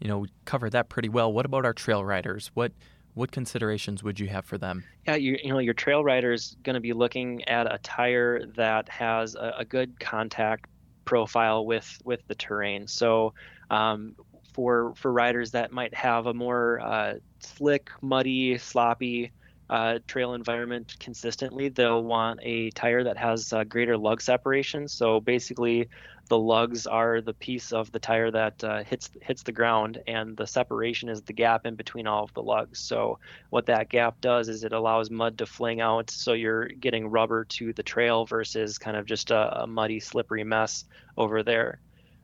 you 0.00 0.08
know, 0.08 0.20
we 0.20 0.28
covered 0.44 0.72
that 0.72 0.88
pretty 0.88 1.08
well. 1.08 1.32
What 1.32 1.46
about 1.46 1.64
our 1.64 1.74
trail 1.74 2.04
riders? 2.04 2.50
What 2.54 2.72
what 3.14 3.32
considerations 3.32 4.02
would 4.02 4.20
you 4.20 4.28
have 4.28 4.44
for 4.44 4.56
them? 4.56 4.84
Yeah, 5.06 5.16
you, 5.16 5.36
you 5.42 5.50
know, 5.50 5.58
your 5.58 5.74
trail 5.74 6.04
rider 6.04 6.32
is 6.32 6.56
going 6.62 6.74
to 6.74 6.80
be 6.80 6.92
looking 6.92 7.46
at 7.48 7.72
a 7.72 7.78
tire 7.78 8.46
that 8.56 8.88
has 8.88 9.34
a, 9.34 9.54
a 9.58 9.64
good 9.64 9.98
contact 9.98 10.69
profile 11.10 11.66
with 11.66 11.90
with 12.04 12.20
the 12.28 12.36
terrain. 12.36 12.86
So 12.86 13.34
um, 13.68 14.14
for 14.54 14.94
for 14.94 15.12
riders 15.12 15.50
that 15.50 15.72
might 15.72 15.92
have 15.92 16.26
a 16.26 16.34
more 16.34 16.80
uh, 16.80 17.14
slick, 17.40 17.90
muddy, 18.00 18.56
sloppy 18.58 19.32
uh, 19.70 20.00
trail 20.08 20.34
environment 20.34 20.96
consistently, 20.98 21.68
they'll 21.68 22.02
want 22.02 22.40
a 22.42 22.70
tire 22.70 23.04
that 23.04 23.16
has 23.16 23.52
uh, 23.52 23.62
greater 23.62 23.96
lug 23.96 24.20
separation. 24.20 24.88
So 24.88 25.20
basically, 25.20 25.88
the 26.28 26.38
lugs 26.38 26.88
are 26.88 27.20
the 27.20 27.34
piece 27.34 27.72
of 27.72 27.90
the 27.92 28.00
tire 28.00 28.32
that 28.32 28.62
uh, 28.64 28.82
hits 28.82 29.10
hits 29.22 29.44
the 29.44 29.52
ground, 29.52 30.02
and 30.08 30.36
the 30.36 30.46
separation 30.46 31.08
is 31.08 31.22
the 31.22 31.32
gap 31.32 31.66
in 31.66 31.76
between 31.76 32.08
all 32.08 32.24
of 32.24 32.34
the 32.34 32.42
lugs. 32.42 32.80
So 32.80 33.20
what 33.50 33.66
that 33.66 33.90
gap 33.90 34.20
does 34.20 34.48
is 34.48 34.64
it 34.64 34.72
allows 34.72 35.08
mud 35.08 35.38
to 35.38 35.46
fling 35.46 35.80
out, 35.80 36.10
so 36.10 36.32
you're 36.32 36.66
getting 36.68 37.06
rubber 37.08 37.44
to 37.44 37.72
the 37.72 37.82
trail 37.84 38.26
versus 38.26 38.76
kind 38.76 38.96
of 38.96 39.06
just 39.06 39.30
a, 39.30 39.62
a 39.62 39.66
muddy, 39.68 40.00
slippery 40.00 40.44
mess 40.44 40.84
over 41.16 41.44
there. 41.44 41.80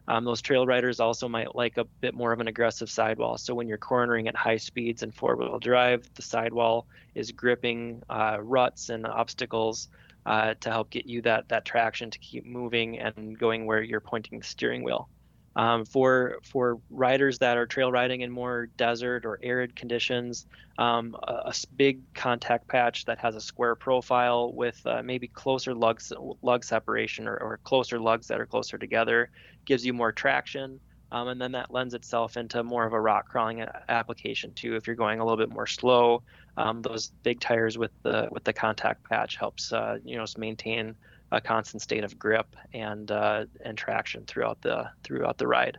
Um, 0.08 0.24
those 0.24 0.42
trail 0.42 0.66
riders 0.66 1.00
also 1.00 1.28
might 1.28 1.54
like 1.56 1.78
a 1.78 1.84
bit 2.00 2.14
more 2.14 2.32
of 2.32 2.40
an 2.40 2.48
aggressive 2.48 2.88
sidewall. 2.90 3.38
So 3.38 3.54
when 3.54 3.66
you're 3.68 3.78
cornering 3.78 4.28
at 4.28 4.36
high 4.36 4.56
speeds 4.56 5.02
and 5.02 5.14
four-wheel 5.14 5.58
drive, 5.58 6.08
the 6.14 6.22
sidewall 6.22 6.86
is 7.14 7.32
gripping 7.32 8.02
uh, 8.08 8.38
ruts 8.40 8.88
and 8.88 9.06
obstacles 9.06 9.88
uh, 10.24 10.54
to 10.60 10.70
help 10.70 10.90
get 10.90 11.06
you 11.06 11.22
that 11.22 11.48
that 11.48 11.64
traction 11.64 12.10
to 12.10 12.18
keep 12.18 12.44
moving 12.44 12.98
and 12.98 13.38
going 13.38 13.66
where 13.66 13.82
you're 13.82 14.00
pointing 14.00 14.38
the 14.38 14.44
steering 14.44 14.82
wheel. 14.82 15.08
Um, 15.56 15.86
for 15.86 16.36
for 16.42 16.78
riders 16.90 17.38
that 17.38 17.56
are 17.56 17.66
trail 17.66 17.90
riding 17.90 18.20
in 18.20 18.30
more 18.30 18.66
desert 18.76 19.24
or 19.24 19.40
arid 19.42 19.74
conditions, 19.74 20.44
um, 20.76 21.16
a, 21.22 21.32
a, 21.46 21.54
big 21.76 22.00
contact 22.12 22.68
patch 22.68 23.06
that 23.06 23.18
has 23.18 23.34
a 23.36 23.40
square 23.40 23.74
profile 23.74 24.52
with 24.52 24.78
uh, 24.86 25.02
maybe 25.02 25.28
closer 25.28 25.74
lugs 25.74 26.12
lug 26.42 26.62
separation 26.62 27.26
or, 27.26 27.38
or 27.38 27.58
closer 27.64 27.98
lugs 27.98 28.26
that 28.26 28.38
are 28.38 28.44
closer 28.44 28.76
together 28.76 29.30
gives 29.64 29.84
you 29.84 29.94
more 29.94 30.12
traction. 30.12 30.78
Um, 31.10 31.28
and 31.28 31.40
then 31.40 31.52
that 31.52 31.72
lends 31.72 31.94
itself 31.94 32.36
into 32.36 32.62
more 32.62 32.84
of 32.84 32.92
a 32.92 33.00
rock 33.00 33.28
crawling 33.28 33.64
application 33.88 34.52
too. 34.52 34.76
If 34.76 34.86
you're 34.86 34.96
going 34.96 35.20
a 35.20 35.24
little 35.24 35.38
bit 35.38 35.48
more 35.48 35.66
slow, 35.66 36.22
um, 36.58 36.82
those 36.82 37.12
big 37.22 37.40
tires 37.40 37.78
with 37.78 37.92
the 38.02 38.28
with 38.30 38.44
the 38.44 38.52
contact 38.52 39.08
patch 39.08 39.36
helps 39.36 39.72
uh, 39.72 39.98
you 40.04 40.16
know 40.16 40.26
maintain 40.36 40.96
a 41.32 41.40
constant 41.40 41.82
state 41.82 42.04
of 42.04 42.18
grip 42.18 42.56
and 42.72 43.10
uh, 43.10 43.46
and 43.64 43.76
traction 43.76 44.24
throughout 44.26 44.60
the 44.62 44.88
throughout 45.02 45.38
the 45.38 45.46
ride. 45.46 45.78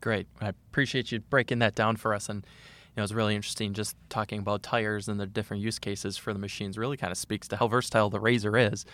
Great, 0.00 0.26
I 0.40 0.48
appreciate 0.48 1.12
you 1.12 1.20
breaking 1.20 1.60
that 1.60 1.74
down 1.74 1.96
for 1.96 2.14
us, 2.14 2.28
and 2.28 2.44
you 2.44 2.92
know 2.96 3.04
it's 3.04 3.12
really 3.12 3.34
interesting 3.34 3.74
just 3.74 3.96
talking 4.08 4.38
about 4.38 4.62
tires 4.62 5.08
and 5.08 5.18
the 5.20 5.26
different 5.26 5.62
use 5.62 5.78
cases 5.78 6.16
for 6.16 6.32
the 6.32 6.38
machines. 6.38 6.76
Really 6.76 6.96
kind 6.96 7.10
of 7.10 7.18
speaks 7.18 7.48
to 7.48 7.56
how 7.56 7.68
versatile 7.68 8.10
the 8.10 8.18
RZR 8.18 8.72
is, 8.72 8.84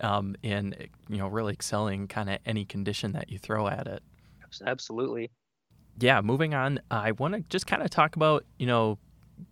um, 0.00 0.34
in 0.42 0.74
you 1.08 1.18
know 1.18 1.28
really 1.28 1.52
excelling 1.52 2.08
kind 2.08 2.30
of 2.30 2.38
any 2.46 2.64
condition 2.64 3.12
that 3.12 3.30
you 3.30 3.38
throw 3.38 3.68
at 3.68 3.86
it. 3.86 4.02
Absolutely. 4.64 5.30
Yeah, 6.00 6.20
moving 6.20 6.54
on, 6.54 6.80
I 6.90 7.12
want 7.12 7.34
to 7.34 7.40
just 7.48 7.66
kind 7.66 7.82
of 7.82 7.90
talk 7.90 8.16
about 8.16 8.44
you 8.58 8.66
know 8.66 8.98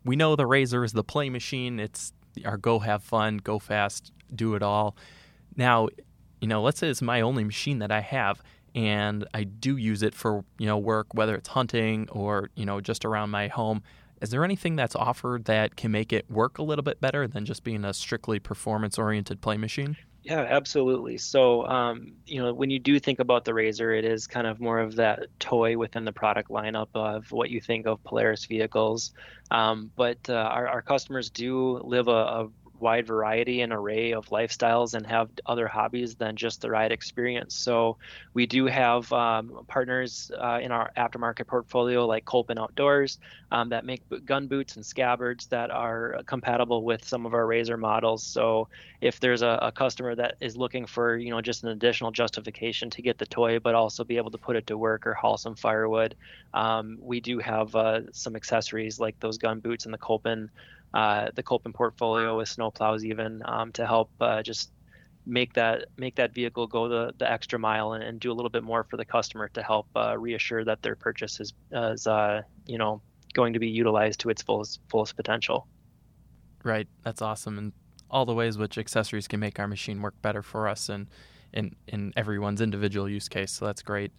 we 0.05 0.17
know 0.17 0.37
the 0.37 0.45
RZR 0.45 0.85
is 0.85 0.93
the 0.93 1.05
play 1.05 1.29
machine. 1.29 1.79
It's 1.79 2.12
our 2.45 2.57
go 2.57 2.81
have 2.81 3.03
fun, 3.03 3.38
go 3.38 3.59
fast, 3.59 4.12
do 4.35 4.54
it 4.54 4.62
all. 4.62 4.97
Now, 5.56 5.88
you 6.40 6.49
know, 6.49 6.62
let's 6.62 6.78
say 6.78 6.88
it's 6.88 7.02
my 7.02 7.21
only 7.21 7.45
machine 7.45 7.78
that 7.78 7.90
I 7.90 8.00
have 8.00 8.42
and 8.75 9.26
I 9.33 9.45
do 9.45 9.76
use 9.76 10.02
it 10.02 10.14
for, 10.14 10.45
you 10.59 10.66
know, 10.66 10.76
work, 10.76 11.14
whether 11.14 11.35
it's 11.35 11.49
hunting 11.49 12.09
or, 12.11 12.50
you 12.54 12.66
know, 12.66 12.80
just 12.80 13.04
around 13.04 13.30
my 13.30 13.49
home. 13.49 13.83
Is 14.21 14.30
there 14.30 14.45
anything 14.45 14.76
that's 14.76 14.95
offered 14.95 15.47
that 15.47 15.76
can 15.76 15.90
make 15.90 16.12
it 16.12 16.30
work 16.30 16.59
a 16.59 16.62
little 16.62 16.83
bit 16.83 17.00
better 17.00 17.26
than 17.26 17.45
just 17.45 17.64
being 17.64 17.85
a 17.85 17.95
strictly 17.95 18.38
performance 18.38 18.99
oriented 18.99 19.40
play 19.40 19.56
machine? 19.56 19.97
Yeah, 20.26 20.40
absolutely. 20.40 21.18
So, 21.18 21.64
um, 21.66 22.12
you 22.26 22.42
know, 22.42 22.52
when 22.52 22.68
you 22.68 22.80
do 22.80 22.99
think 22.99 23.21
about 23.21 23.45
the 23.45 23.52
RZR, 23.52 23.97
it 23.97 24.04
is 24.04 24.26
kind 24.26 24.47
of 24.47 24.59
more 24.59 24.80
of 24.80 24.97
that 24.97 25.26
toy 25.38 25.78
within 25.78 26.04
the 26.04 26.12
product 26.12 26.50
lineup 26.50 26.88
of 26.95 27.30
what 27.30 27.49
you 27.49 27.61
think 27.61 27.87
of 27.87 28.02
Polaris 28.02 28.45
vehicles. 28.45 29.12
Um, 29.52 29.90
but 29.95 30.18
uh, 30.28 30.35
our, 30.35 30.66
our 30.66 30.83
customers 30.83 31.30
do 31.30 31.78
live 31.78 32.09
a, 32.09 32.11
a 32.11 32.49
wide 32.80 33.06
variety 33.06 33.61
and 33.61 33.73
array 33.73 34.12
of 34.12 34.26
lifestyles 34.26 34.95
and 34.95 35.06
have 35.06 35.30
other 35.47 35.66
hobbies 35.66 36.14
than 36.14 36.37
just 36.37 36.61
the 36.61 36.71
ride 36.71 36.92
experience. 36.92 37.54
So 37.54 37.97
we 38.35 38.47
do 38.47 38.66
have 38.66 39.11
um, 39.12 39.64
partners 39.68 40.30
uh, 40.38 40.59
in 40.62 40.73
our 40.73 40.90
aftermarket 40.97 41.47
portfolio 41.47 42.06
like 42.06 42.25
Kolpin 42.25 42.59
Outdoors 42.59 43.18
um, 43.50 43.68
that 43.71 43.85
make 43.85 44.02
gun 44.25 44.47
boots 44.47 44.76
and 44.76 44.85
scabbards 44.85 45.47
that 45.47 45.71
are 45.71 46.21
compatible 46.26 46.85
with 46.85 47.04
some 47.04 47.26
of 47.26 47.35
our 47.35 47.47
RZR 47.47 47.78
models. 47.78 48.25
So 48.25 48.68
if 49.00 49.21
there's 49.21 49.42
a, 49.42 49.59
a 49.62 49.73
customer 49.73 50.14
that 50.14 50.37
is 50.40 50.56
looking 50.56 50.87
for 50.87 51.16
you 51.16 51.30
know 51.30 51.40
just 51.40 51.62
an 51.62 51.71
additional 51.71 52.11
justification 52.11 52.90
to 52.90 53.02
get 53.02 53.18
the 53.18 53.26
toy, 53.26 53.59
but 53.59 53.75
also 53.75 54.04
be 54.04 54.16
able 54.16 54.30
to 54.30 54.38
put 54.38 54.56
it 54.56 54.66
to 54.66 54.78
work 54.78 55.06
or 55.06 55.14
haul 55.14 55.37
some 55.37 55.54
firewood, 55.54 56.16
um, 56.54 56.99
we 57.00 57.21
do 57.21 57.38
have 57.38 57.75
uh, 57.75 58.00
some 58.12 58.37
accessories 58.37 58.99
like 58.99 59.18
those 59.21 59.38
gun 59.38 59.61
boots 59.61 59.85
and 59.85 59.95
the 59.95 59.99
Kolpin 59.99 60.49
uh, 60.95 61.28
the 61.35 61.43
Kolpin 61.43 61.73
portfolio 61.73 62.37
with 62.37 62.49
snowplows 62.49 63.05
even 63.05 63.43
um, 63.45 63.73
to 63.73 63.87
help 63.87 64.11
uh, 64.21 64.43
just 64.43 64.71
make 65.26 65.52
that 65.55 65.87
make 65.97 66.14
that 66.14 66.33
vehicle 66.33 66.66
go 66.66 66.88
the, 66.88 67.12
the 67.19 67.31
extra 67.31 67.59
mile 67.59 67.95
and, 67.95 68.05
and 68.05 68.21
do 68.21 68.31
a 68.31 68.35
little 68.35 68.50
bit 68.50 68.62
more 68.62 68.85
for 68.85 68.97
the 68.97 69.05
customer 69.05 69.49
to 69.49 69.62
help 69.62 69.88
uh, 69.97 70.16
reassure 70.16 70.64
that 70.64 70.83
their 70.83 70.95
purchase 70.95 71.40
is, 71.40 71.52
is 71.73 72.07
uh, 72.07 72.40
you 72.66 72.78
know 72.78 73.02
going 73.35 73.52
to 73.52 73.59
be 73.59 73.69
utilized 73.69 74.21
to 74.21 74.31
its 74.31 74.43
fullest 74.43 74.81
fullest 74.88 75.16
potential. 75.16 75.66
Right, 76.62 76.88
that's 77.02 77.23
awesome, 77.23 77.59
and 77.59 77.73
all 78.11 78.25
the 78.25 78.35
ways 78.35 78.57
which 78.57 78.78
accessories 78.78 79.28
can 79.28 79.40
make 79.40 79.59
our 79.59 79.69
machine 79.69 80.00
work 80.00 80.14
better 80.23 80.43
for 80.43 80.69
us 80.69 80.88
and 80.88 81.09
in 81.52 81.75
in 81.88 82.12
everyone's 82.16 82.61
individual 82.61 83.09
use 83.09 83.28
case. 83.28 83.52
So 83.52 83.66
that's 83.66 83.83
great. 83.83 84.12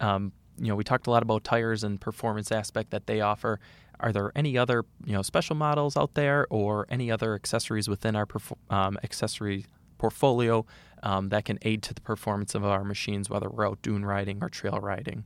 Um, 0.00 0.32
you 0.58 0.68
know, 0.68 0.76
we 0.76 0.84
talked 0.84 1.06
a 1.06 1.10
lot 1.10 1.22
about 1.22 1.44
tires 1.44 1.84
and 1.84 2.00
performance 2.00 2.50
aspect 2.52 2.90
that 2.90 3.06
they 3.06 3.20
offer. 3.20 3.60
Are 4.00 4.12
there 4.12 4.32
any 4.34 4.56
other 4.56 4.84
you 5.04 5.12
know 5.12 5.22
special 5.22 5.56
models 5.56 5.96
out 5.96 6.14
there, 6.14 6.46
or 6.50 6.86
any 6.88 7.10
other 7.10 7.34
accessories 7.34 7.88
within 7.88 8.14
our 8.16 8.26
um, 8.70 8.98
accessory 9.02 9.66
portfolio 9.98 10.64
um, 11.02 11.28
that 11.30 11.44
can 11.44 11.58
aid 11.62 11.82
to 11.82 11.94
the 11.94 12.00
performance 12.00 12.54
of 12.54 12.64
our 12.64 12.84
machines, 12.84 13.28
whether 13.28 13.48
we're 13.48 13.66
out 13.66 13.82
dune 13.82 14.04
riding 14.04 14.38
or 14.42 14.48
trail 14.48 14.78
riding? 14.78 15.24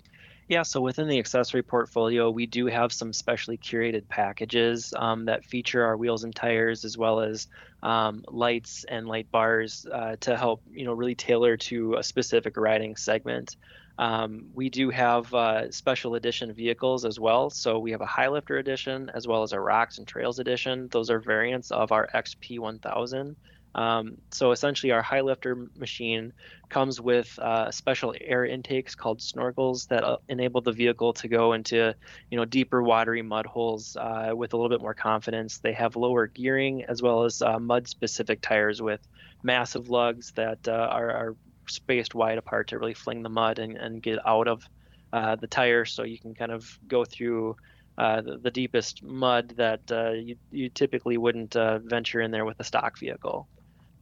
Yeah, 0.48 0.62
so 0.62 0.80
within 0.80 1.08
the 1.08 1.18
accessory 1.18 1.62
portfolio, 1.62 2.28
we 2.30 2.46
do 2.46 2.66
have 2.66 2.92
some 2.92 3.12
specially 3.12 3.56
curated 3.56 4.08
packages 4.08 4.92
um, 4.96 5.24
that 5.26 5.44
feature 5.44 5.84
our 5.84 5.96
wheels 5.96 6.24
and 6.24 6.34
tires, 6.34 6.84
as 6.84 6.98
well 6.98 7.20
as 7.20 7.46
um, 7.82 8.24
lights 8.28 8.84
and 8.88 9.06
light 9.06 9.30
bars 9.30 9.86
uh, 9.90 10.16
to 10.20 10.36
help, 10.36 10.62
you 10.70 10.84
know, 10.84 10.92
really 10.92 11.14
tailor 11.14 11.56
to 11.56 11.94
a 11.94 12.02
specific 12.02 12.56
riding 12.56 12.96
segment. 12.96 13.56
Um, 14.02 14.46
we 14.52 14.68
do 14.68 14.90
have 14.90 15.32
uh, 15.32 15.70
special 15.70 16.16
edition 16.16 16.52
vehicles 16.52 17.04
as 17.04 17.20
well. 17.20 17.50
So 17.50 17.78
we 17.78 17.92
have 17.92 18.00
a 18.00 18.06
high 18.06 18.26
lifter 18.26 18.56
edition 18.58 19.12
as 19.14 19.28
well 19.28 19.44
as 19.44 19.52
a 19.52 19.60
Rocks 19.60 19.98
and 19.98 20.08
Trails 20.08 20.40
edition. 20.40 20.88
Those 20.90 21.08
are 21.08 21.20
variants 21.20 21.70
of 21.70 21.92
our 21.92 22.08
XP 22.12 22.58
1000. 22.58 23.36
Um, 23.76 24.18
so 24.32 24.50
essentially, 24.50 24.90
our 24.90 25.02
high 25.02 25.20
lifter 25.20 25.68
machine 25.76 26.32
comes 26.68 27.00
with 27.00 27.38
uh, 27.38 27.70
special 27.70 28.12
air 28.20 28.44
intakes 28.44 28.96
called 28.96 29.20
snorkels 29.20 29.86
that 29.86 30.02
uh, 30.02 30.16
enable 30.28 30.62
the 30.62 30.72
vehicle 30.72 31.12
to 31.14 31.28
go 31.28 31.52
into, 31.52 31.94
you 32.28 32.36
know, 32.36 32.44
deeper 32.44 32.82
watery 32.82 33.22
mud 33.22 33.46
holes 33.46 33.96
uh, 33.96 34.32
with 34.34 34.52
a 34.52 34.56
little 34.56 34.68
bit 34.68 34.80
more 34.80 34.94
confidence. 34.94 35.58
They 35.58 35.74
have 35.74 35.94
lower 35.94 36.26
gearing 36.26 36.82
as 36.86 37.00
well 37.00 37.22
as 37.22 37.40
uh, 37.40 37.60
mud-specific 37.60 38.40
tires 38.40 38.82
with 38.82 39.00
massive 39.44 39.88
lugs 39.88 40.32
that 40.32 40.66
uh, 40.66 40.72
are, 40.72 41.10
are 41.10 41.36
spaced 41.66 42.14
wide 42.14 42.38
apart 42.38 42.68
to 42.68 42.78
really 42.78 42.94
fling 42.94 43.22
the 43.22 43.28
mud 43.28 43.58
and, 43.58 43.76
and 43.76 44.02
get 44.02 44.18
out 44.26 44.48
of 44.48 44.68
uh, 45.12 45.36
the 45.36 45.46
tire 45.46 45.84
so 45.84 46.02
you 46.04 46.18
can 46.18 46.34
kind 46.34 46.52
of 46.52 46.78
go 46.88 47.04
through 47.04 47.56
uh, 47.98 48.22
the, 48.22 48.38
the, 48.38 48.50
deepest 48.50 49.02
mud 49.02 49.50
that 49.56 49.80
uh, 49.92 50.12
you, 50.12 50.36
you 50.50 50.70
typically 50.70 51.18
wouldn't 51.18 51.54
uh, 51.54 51.78
venture 51.78 52.22
in 52.22 52.30
there 52.30 52.46
with 52.46 52.58
a 52.60 52.64
stock 52.64 52.98
vehicle. 52.98 53.46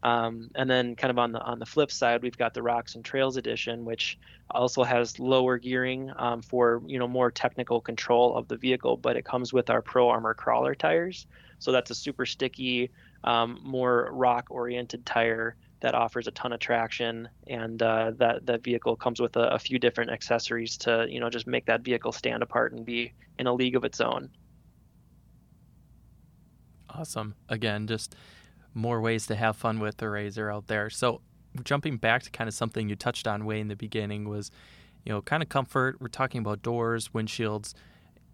Um, 0.02 0.50
and 0.54 0.70
then 0.70 0.96
kind 0.96 1.10
of 1.10 1.18
on 1.18 1.32
the 1.32 1.40
on 1.40 1.58
the 1.58 1.66
flip 1.66 1.90
side, 1.90 2.22
we've 2.22 2.38
got 2.38 2.54
the 2.54 2.62
Rocks 2.62 2.94
and 2.94 3.04
Trails 3.04 3.36
edition, 3.36 3.84
which 3.84 4.18
also 4.50 4.82
has 4.82 5.18
lower 5.18 5.58
gearing 5.58 6.10
um, 6.16 6.40
for 6.40 6.82
you 6.86 6.98
know 6.98 7.08
more 7.08 7.30
technical 7.30 7.80
control 7.80 8.34
of 8.36 8.48
the 8.48 8.56
vehicle, 8.56 8.96
but 8.96 9.16
it 9.16 9.24
comes 9.24 9.52
with 9.52 9.68
our 9.68 9.82
Pro 9.82 10.08
Armor 10.08 10.32
crawler 10.32 10.74
tires. 10.74 11.26
So 11.58 11.72
that's 11.72 11.90
a 11.90 11.94
super 11.94 12.24
sticky, 12.24 12.90
um, 13.24 13.60
more 13.62 14.08
rock 14.12 14.46
oriented 14.48 15.04
tire 15.04 15.56
that 15.80 15.94
offers 15.94 16.26
a 16.26 16.30
ton 16.32 16.52
of 16.52 16.60
traction, 16.60 17.28
and 17.46 17.82
uh, 17.82 18.12
that 18.16 18.46
that 18.46 18.62
vehicle 18.62 18.96
comes 18.96 19.20
with 19.20 19.36
a, 19.36 19.48
a, 19.54 19.58
few 19.58 19.78
different 19.78 20.10
accessories 20.10 20.76
to 20.78 21.06
you 21.08 21.20
know 21.20 21.30
just 21.30 21.46
make 21.46 21.66
that 21.66 21.82
vehicle 21.82 22.12
stand 22.12 22.42
apart 22.42 22.72
and 22.72 22.84
be 22.84 23.12
in 23.38 23.46
a 23.46 23.52
league 23.52 23.76
of 23.76 23.84
its 23.84 24.00
own. 24.00 24.30
Awesome. 26.90 27.34
Again, 27.48 27.86
just 27.86 28.14
more 28.74 29.00
ways 29.00 29.26
to 29.26 29.34
have 29.34 29.56
fun 29.56 29.80
with 29.80 29.96
the 29.96 30.06
RZR 30.06 30.52
out 30.52 30.66
there. 30.66 30.90
So 30.90 31.20
jumping 31.64 31.96
back 31.96 32.22
to 32.24 32.30
kind 32.30 32.48
of 32.48 32.54
something 32.54 32.88
you 32.88 32.96
touched 32.96 33.26
on 33.26 33.44
way 33.44 33.60
in 33.60 33.68
the 33.68 33.76
beginning 33.76 34.28
was, 34.28 34.50
you 35.04 35.12
know, 35.12 35.22
kind 35.22 35.42
of 35.42 35.48
comfort. 35.48 35.96
We're 36.00 36.08
talking 36.08 36.40
about 36.40 36.62
doors, 36.62 37.08
windshields. 37.08 37.74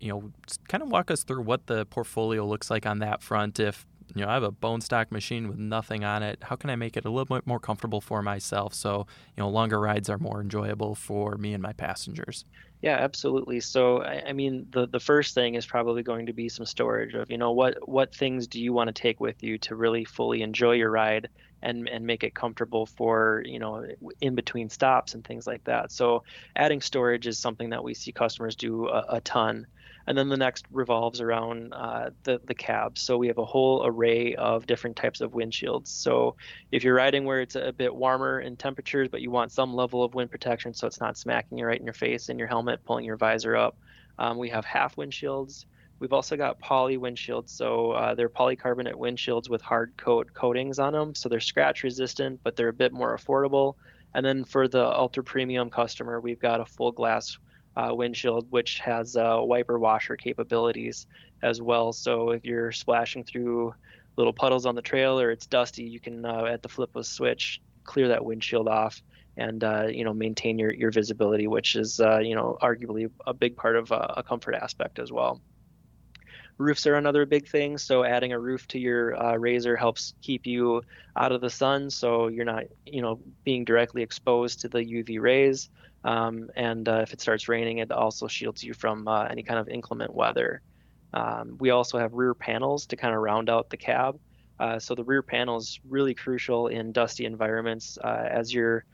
You 0.00 0.08
know, 0.08 0.32
kind 0.68 0.82
of 0.82 0.90
walk 0.90 1.10
us 1.10 1.24
through 1.24 1.42
what 1.42 1.66
the 1.66 1.86
portfolio 1.86 2.46
looks 2.46 2.70
like 2.70 2.84
on 2.84 2.98
that 2.98 3.22
front. 3.22 3.58
If 3.58 3.86
you 4.14 4.22
know, 4.22 4.28
I 4.28 4.34
have 4.34 4.42
a 4.42 4.50
bone 4.50 4.80
stock 4.80 5.10
machine 5.10 5.48
with 5.48 5.58
nothing 5.58 6.04
on 6.04 6.22
it. 6.22 6.38
How 6.44 6.56
can 6.56 6.70
I 6.70 6.76
make 6.76 6.96
it 6.96 7.04
a 7.04 7.10
little 7.10 7.24
bit 7.24 7.46
more 7.46 7.60
comfortable 7.60 8.00
for 8.00 8.22
myself 8.22 8.74
so, 8.74 9.06
you 9.36 9.42
know, 9.42 9.48
longer 9.48 9.80
rides 9.80 10.08
are 10.08 10.18
more 10.18 10.40
enjoyable 10.40 10.94
for 10.94 11.36
me 11.36 11.52
and 11.52 11.62
my 11.62 11.72
passengers? 11.72 12.44
Yeah, 12.82 12.96
absolutely. 12.98 13.60
So, 13.60 14.02
I, 14.02 14.28
I 14.28 14.32
mean, 14.32 14.66
the 14.70 14.86
the 14.86 15.00
first 15.00 15.34
thing 15.34 15.54
is 15.54 15.66
probably 15.66 16.02
going 16.02 16.26
to 16.26 16.32
be 16.32 16.48
some 16.48 16.66
storage 16.66 17.14
of, 17.14 17.30
you 17.30 17.38
know, 17.38 17.52
what 17.52 17.76
what 17.88 18.14
things 18.14 18.46
do 18.46 18.60
you 18.60 18.72
want 18.72 18.88
to 18.88 18.92
take 18.92 19.18
with 19.18 19.42
you 19.42 19.58
to 19.60 19.74
really 19.76 20.04
fully 20.04 20.42
enjoy 20.42 20.72
your 20.72 20.90
ride 20.90 21.28
and 21.62 21.88
and 21.88 22.06
make 22.06 22.22
it 22.22 22.34
comfortable 22.34 22.86
for, 22.86 23.42
you 23.46 23.58
know, 23.58 23.86
in 24.20 24.34
between 24.34 24.68
stops 24.68 25.14
and 25.14 25.24
things 25.24 25.46
like 25.46 25.64
that. 25.64 25.90
So, 25.90 26.22
adding 26.54 26.80
storage 26.82 27.26
is 27.26 27.38
something 27.38 27.70
that 27.70 27.82
we 27.82 27.94
see 27.94 28.12
customers 28.12 28.56
do 28.56 28.88
a, 28.88 29.04
a 29.08 29.20
ton 29.22 29.66
and 30.06 30.16
then 30.16 30.28
the 30.28 30.36
next 30.36 30.66
revolves 30.70 31.20
around 31.20 31.72
uh, 31.72 32.10
the 32.24 32.40
the 32.46 32.54
cab. 32.54 32.98
So 32.98 33.16
we 33.18 33.28
have 33.28 33.38
a 33.38 33.44
whole 33.44 33.84
array 33.84 34.34
of 34.36 34.66
different 34.66 34.96
types 34.96 35.20
of 35.20 35.32
windshields. 35.32 35.88
So 35.88 36.36
if 36.70 36.84
you're 36.84 36.94
riding 36.94 37.24
where 37.24 37.40
it's 37.40 37.56
a 37.56 37.72
bit 37.72 37.94
warmer 37.94 38.40
in 38.40 38.56
temperatures, 38.56 39.08
but 39.10 39.20
you 39.20 39.30
want 39.30 39.52
some 39.52 39.74
level 39.74 40.04
of 40.04 40.14
wind 40.14 40.30
protection, 40.30 40.74
so 40.74 40.86
it's 40.86 41.00
not 41.00 41.18
smacking 41.18 41.58
you 41.58 41.66
right 41.66 41.78
in 41.78 41.84
your 41.84 41.94
face 41.94 42.28
in 42.28 42.38
your 42.38 42.48
helmet, 42.48 42.84
pulling 42.84 43.04
your 43.04 43.16
visor 43.16 43.56
up, 43.56 43.76
um, 44.18 44.38
we 44.38 44.48
have 44.50 44.64
half 44.64 44.96
windshields. 44.96 45.66
We've 45.98 46.12
also 46.12 46.36
got 46.36 46.58
poly 46.60 46.98
windshields, 46.98 47.48
so 47.50 47.92
uh, 47.92 48.14
they're 48.14 48.28
polycarbonate 48.28 48.94
windshields 48.94 49.48
with 49.48 49.62
hard 49.62 49.94
coat 49.96 50.32
coatings 50.34 50.78
on 50.78 50.92
them, 50.92 51.14
so 51.14 51.28
they're 51.28 51.40
scratch 51.40 51.82
resistant, 51.82 52.40
but 52.42 52.54
they're 52.54 52.68
a 52.68 52.72
bit 52.72 52.92
more 52.92 53.16
affordable. 53.16 53.74
And 54.14 54.24
then 54.24 54.44
for 54.44 54.68
the 54.68 54.84
ultra 54.84 55.24
premium 55.24 55.70
customer, 55.70 56.20
we've 56.20 56.38
got 56.38 56.60
a 56.60 56.66
full 56.66 56.92
glass 56.92 57.38
uh, 57.76 57.94
windshield, 57.94 58.46
which 58.50 58.78
has 58.78 59.16
uh, 59.16 59.38
wiper 59.40 59.78
washer 59.78 60.16
capabilities 60.16 61.06
as 61.42 61.60
well. 61.60 61.92
So 61.92 62.30
if 62.30 62.44
you're 62.44 62.72
splashing 62.72 63.24
through 63.24 63.74
little 64.16 64.32
puddles 64.32 64.66
on 64.66 64.74
the 64.74 64.82
trail 64.82 65.20
or 65.20 65.30
it's 65.30 65.46
dusty, 65.46 65.84
you 65.84 66.00
can 66.00 66.24
uh, 66.24 66.44
at 66.44 66.62
the 66.62 66.68
flip 66.68 66.90
of 66.94 67.00
a 67.00 67.04
switch 67.04 67.60
clear 67.84 68.08
that 68.08 68.24
windshield 68.24 68.68
off 68.68 69.00
and 69.36 69.62
uh, 69.62 69.86
you 69.86 70.04
know 70.04 70.14
maintain 70.14 70.58
your, 70.58 70.72
your 70.72 70.90
visibility, 70.90 71.46
which 71.46 71.76
is 71.76 72.00
uh, 72.00 72.18
you 72.18 72.34
know 72.34 72.56
arguably 72.62 73.10
a 73.26 73.34
big 73.34 73.56
part 73.56 73.76
of 73.76 73.92
uh, 73.92 74.14
a 74.16 74.22
comfort 74.22 74.54
aspect 74.54 74.98
as 74.98 75.12
well. 75.12 75.40
Roofs 76.58 76.86
are 76.86 76.94
another 76.94 77.26
big 77.26 77.46
thing. 77.46 77.76
So 77.76 78.02
adding 78.02 78.32
a 78.32 78.38
roof 78.38 78.66
to 78.68 78.78
your 78.78 79.12
RZR 79.12 79.78
helps 79.78 80.14
keep 80.22 80.46
you 80.46 80.82
out 81.14 81.32
of 81.32 81.42
the 81.42 81.50
sun, 81.50 81.90
so 81.90 82.28
you're 82.28 82.46
not, 82.46 82.64
you 82.86 83.02
know, 83.02 83.20
being 83.44 83.64
directly 83.64 84.02
exposed 84.02 84.60
to 84.60 84.68
the 84.68 84.78
UV 84.78 85.20
rays. 85.20 85.68
Um, 86.06 86.48
and 86.54 86.88
uh, 86.88 87.00
if 87.02 87.12
it 87.12 87.20
starts 87.20 87.48
raining, 87.48 87.78
it 87.78 87.90
also 87.90 88.28
shields 88.28 88.62
you 88.62 88.74
from 88.74 89.08
uh, 89.08 89.24
any 89.24 89.42
kind 89.42 89.58
of 89.58 89.68
inclement 89.68 90.14
weather. 90.14 90.62
Um, 91.12 91.56
we 91.58 91.70
also 91.70 91.98
have 91.98 92.14
rear 92.14 92.32
panels 92.32 92.86
to 92.86 92.96
kind 92.96 93.14
of 93.14 93.20
round 93.20 93.50
out 93.50 93.70
the 93.70 93.76
cab. 93.76 94.18
Uh, 94.60 94.78
so 94.78 94.94
the 94.94 95.04
rear 95.04 95.22
panel 95.22 95.56
is 95.56 95.80
really 95.88 96.14
crucial 96.14 96.68
in 96.68 96.92
dusty 96.92 97.24
environments. 97.24 97.98
Uh, 98.02 98.28
as 98.30 98.54
you're 98.54 98.84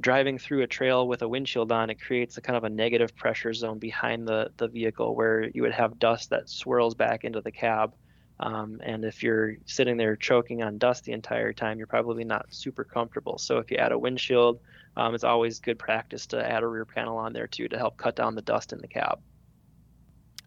driving 0.00 0.38
through 0.38 0.62
a 0.62 0.66
trail 0.66 1.08
with 1.08 1.22
a 1.22 1.28
windshield 1.28 1.72
on, 1.72 1.90
it 1.90 2.00
creates 2.00 2.36
a 2.36 2.40
kind 2.40 2.56
of 2.56 2.64
a 2.64 2.70
negative 2.70 3.14
pressure 3.16 3.52
zone 3.52 3.78
behind 3.78 4.26
the, 4.26 4.50
the 4.56 4.68
vehicle 4.68 5.16
where 5.16 5.50
you 5.52 5.62
would 5.62 5.72
have 5.72 5.98
dust 5.98 6.30
that 6.30 6.48
swirls 6.48 6.94
back 6.94 7.24
into 7.24 7.40
the 7.40 7.52
cab. 7.52 7.94
Um, 8.40 8.80
and 8.82 9.04
if 9.04 9.22
you're 9.22 9.56
sitting 9.66 9.98
there 9.98 10.16
choking 10.16 10.62
on 10.62 10.78
dust 10.78 11.04
the 11.04 11.12
entire 11.12 11.52
time, 11.52 11.76
you're 11.76 11.86
probably 11.86 12.24
not 12.24 12.46
super 12.48 12.84
comfortable. 12.84 13.36
So 13.36 13.58
if 13.58 13.70
you 13.70 13.76
add 13.76 13.92
a 13.92 13.98
windshield, 13.98 14.60
um, 14.96 15.14
it's 15.14 15.24
always 15.24 15.60
good 15.60 15.78
practice 15.78 16.26
to 16.28 16.50
add 16.50 16.62
a 16.62 16.66
rear 16.66 16.86
panel 16.86 17.18
on 17.18 17.34
there 17.34 17.46
too 17.46 17.68
to 17.68 17.76
help 17.76 17.98
cut 17.98 18.16
down 18.16 18.34
the 18.34 18.42
dust 18.42 18.72
in 18.72 18.80
the 18.80 18.88
cab. 18.88 19.20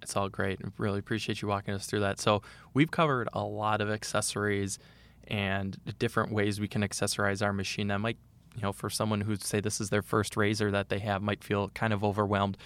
It's 0.02 0.18
all 0.18 0.28
great. 0.28 0.60
Really 0.78 1.00
appreciate 1.00 1.42
you 1.42 1.48
walking 1.48 1.74
us 1.74 1.86
through 1.86 2.02
that. 2.02 2.20
So 2.20 2.42
we've 2.74 2.92
covered 2.92 3.30
a 3.32 3.44
lot 3.44 3.80
of 3.80 3.90
accessories 3.90 4.80
and 5.28 5.78
different 6.00 6.34
ways 6.34 6.60
we 6.60 6.68
can 6.68 6.82
accessorize 6.82 7.42
our 7.42 7.54
machine 7.54 7.88
that 7.88 8.00
might, 8.00 8.18
you 8.56 8.62
know, 8.64 8.74
for 8.74 8.90
someone 8.90 9.22
who 9.22 9.36
say 9.38 9.62
this 9.62 9.80
is 9.80 9.92
their 9.92 10.02
first 10.02 10.34
RZR 10.34 10.72
that 10.72 10.90
they 10.90 11.00
have 11.00 11.22
might 11.22 11.44
feel 11.44 11.70
kind 11.70 11.94
of 11.94 12.04
overwhelmed. 12.04 12.58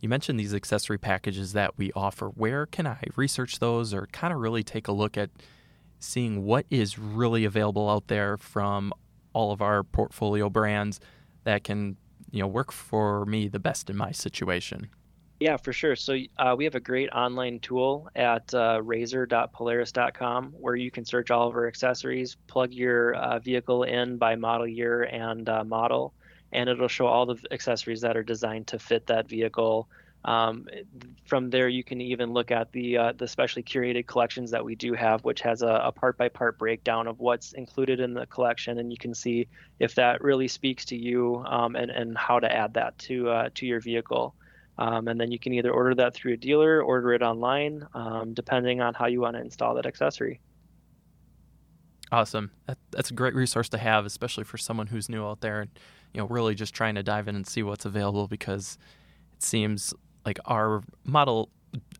You 0.00 0.08
mentioned 0.08 0.40
these 0.40 0.54
accessory 0.54 0.98
packages 0.98 1.52
that 1.52 1.76
we 1.76 1.92
offer. 1.92 2.28
Where 2.28 2.66
can 2.66 2.86
I 2.86 3.02
research 3.16 3.58
those 3.58 3.92
or 3.92 4.06
kind 4.12 4.32
of 4.32 4.40
really 4.40 4.62
take 4.62 4.88
a 4.88 4.92
look 4.92 5.18
at 5.18 5.30
seeing 5.98 6.44
what 6.44 6.64
is 6.70 6.98
really 6.98 7.44
available 7.44 7.88
out 7.88 8.08
there 8.08 8.38
from 8.38 8.92
all 9.34 9.52
of 9.52 9.60
our 9.60 9.82
portfolio 9.82 10.48
brands 10.48 11.00
that 11.44 11.64
can, 11.64 11.96
you 12.30 12.40
know, 12.40 12.46
work 12.46 12.72
for 12.72 13.26
me 13.26 13.48
the 13.48 13.58
best 13.58 13.90
in 13.90 13.96
my 13.96 14.10
situation? 14.10 14.88
Yeah, 15.40 15.56
for 15.56 15.72
sure. 15.72 15.96
So 15.96 16.16
uh, 16.38 16.54
we 16.56 16.64
have 16.64 16.74
a 16.74 16.80
great 16.80 17.08
online 17.10 17.60
tool 17.60 18.08
at 18.14 18.52
uh, 18.52 18.80
rzr.polaris.com 18.82 20.52
where 20.52 20.76
you 20.76 20.90
can 20.90 21.04
search 21.04 21.30
all 21.30 21.48
of 21.48 21.54
our 21.54 21.66
accessories, 21.66 22.36
plug 22.46 22.72
your 22.72 23.14
uh, 23.14 23.38
vehicle 23.38 23.84
in 23.84 24.18
by 24.18 24.36
model 24.36 24.66
year 24.66 25.04
and 25.04 25.48
uh, 25.48 25.64
model, 25.64 26.12
and 26.52 26.68
it'll 26.68 26.88
show 26.88 27.06
all 27.06 27.26
the 27.26 27.38
accessories 27.50 28.00
that 28.00 28.16
are 28.16 28.22
designed 28.22 28.66
to 28.68 28.78
fit 28.78 29.06
that 29.06 29.28
vehicle. 29.28 29.88
Um, 30.24 30.66
from 31.24 31.48
there, 31.48 31.68
you 31.68 31.82
can 31.82 32.00
even 32.00 32.32
look 32.32 32.50
at 32.50 32.72
the 32.72 32.98
uh, 32.98 33.12
the 33.16 33.26
specially 33.26 33.62
curated 33.62 34.06
collections 34.06 34.50
that 34.50 34.62
we 34.62 34.74
do 34.74 34.92
have, 34.92 35.24
which 35.24 35.40
has 35.40 35.62
a, 35.62 35.92
part 35.94 36.18
by 36.18 36.28
part 36.28 36.58
breakdown 36.58 37.06
of 37.06 37.20
what's 37.20 37.52
included 37.52 38.00
in 38.00 38.12
the 38.12 38.26
collection, 38.26 38.78
and 38.78 38.90
you 38.90 38.98
can 38.98 39.14
see 39.14 39.48
if 39.78 39.94
that 39.94 40.22
really 40.22 40.48
speaks 40.48 40.84
to 40.86 40.96
you 40.96 41.42
um, 41.46 41.74
and 41.74 41.90
and 41.90 42.18
how 42.18 42.38
to 42.38 42.54
add 42.54 42.74
that 42.74 42.98
to 42.98 43.30
uh, 43.30 43.48
to 43.54 43.66
your 43.66 43.80
vehicle. 43.80 44.34
Um, 44.76 45.08
and 45.08 45.20
then 45.20 45.30
you 45.30 45.38
can 45.38 45.52
either 45.52 45.70
order 45.70 45.94
that 45.96 46.14
through 46.14 46.34
a 46.34 46.36
dealer, 46.38 46.82
order 46.82 47.12
it 47.12 47.22
online, 47.22 47.86
um, 47.92 48.32
depending 48.32 48.80
on 48.80 48.94
how 48.94 49.06
you 49.06 49.20
want 49.20 49.36
to 49.36 49.42
install 49.42 49.74
that 49.74 49.84
accessory. 49.84 50.40
Awesome. 52.12 52.50
That, 52.66 52.78
that's 52.90 53.10
a 53.10 53.14
great 53.14 53.34
resource 53.34 53.68
to 53.70 53.78
have, 53.78 54.04
especially 54.04 54.44
for 54.44 54.58
someone 54.58 54.88
who's 54.88 55.08
new 55.08 55.24
out 55.24 55.40
there 55.40 55.60
and 55.60 55.70
you 56.12 56.20
know 56.20 56.26
really 56.26 56.54
just 56.54 56.74
trying 56.74 56.96
to 56.96 57.02
dive 57.02 57.28
in 57.28 57.36
and 57.36 57.46
see 57.46 57.62
what's 57.62 57.84
available 57.84 58.26
because 58.26 58.78
it 59.36 59.42
seems 59.42 59.94
like 60.26 60.38
our 60.46 60.82
model 61.04 61.50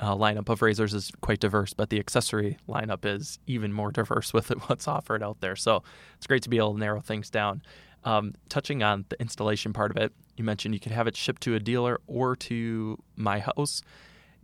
uh, 0.00 0.14
lineup 0.14 0.48
of 0.48 0.60
RZRs 0.60 0.94
is 0.94 1.12
quite 1.20 1.40
diverse, 1.40 1.72
but 1.74 1.90
the 1.90 1.98
accessory 2.00 2.58
lineup 2.68 3.04
is 3.04 3.38
even 3.46 3.72
more 3.72 3.92
diverse 3.92 4.32
with 4.34 4.48
what's 4.68 4.88
offered 4.88 5.22
out 5.22 5.40
there. 5.40 5.56
So 5.56 5.82
it's 6.16 6.26
great 6.26 6.42
to 6.42 6.48
be 6.48 6.56
able 6.58 6.74
to 6.74 6.80
narrow 6.80 7.00
things 7.00 7.30
down. 7.30 7.62
Um, 8.02 8.34
touching 8.48 8.82
on 8.82 9.04
the 9.10 9.20
installation 9.20 9.72
part 9.72 9.90
of 9.90 9.96
it, 9.98 10.12
you 10.36 10.42
mentioned 10.42 10.74
you 10.74 10.80
could 10.80 10.92
have 10.92 11.06
it 11.06 11.16
shipped 11.16 11.42
to 11.42 11.54
a 11.54 11.60
dealer 11.60 12.00
or 12.06 12.34
to 12.36 12.98
my 13.14 13.40
house. 13.40 13.82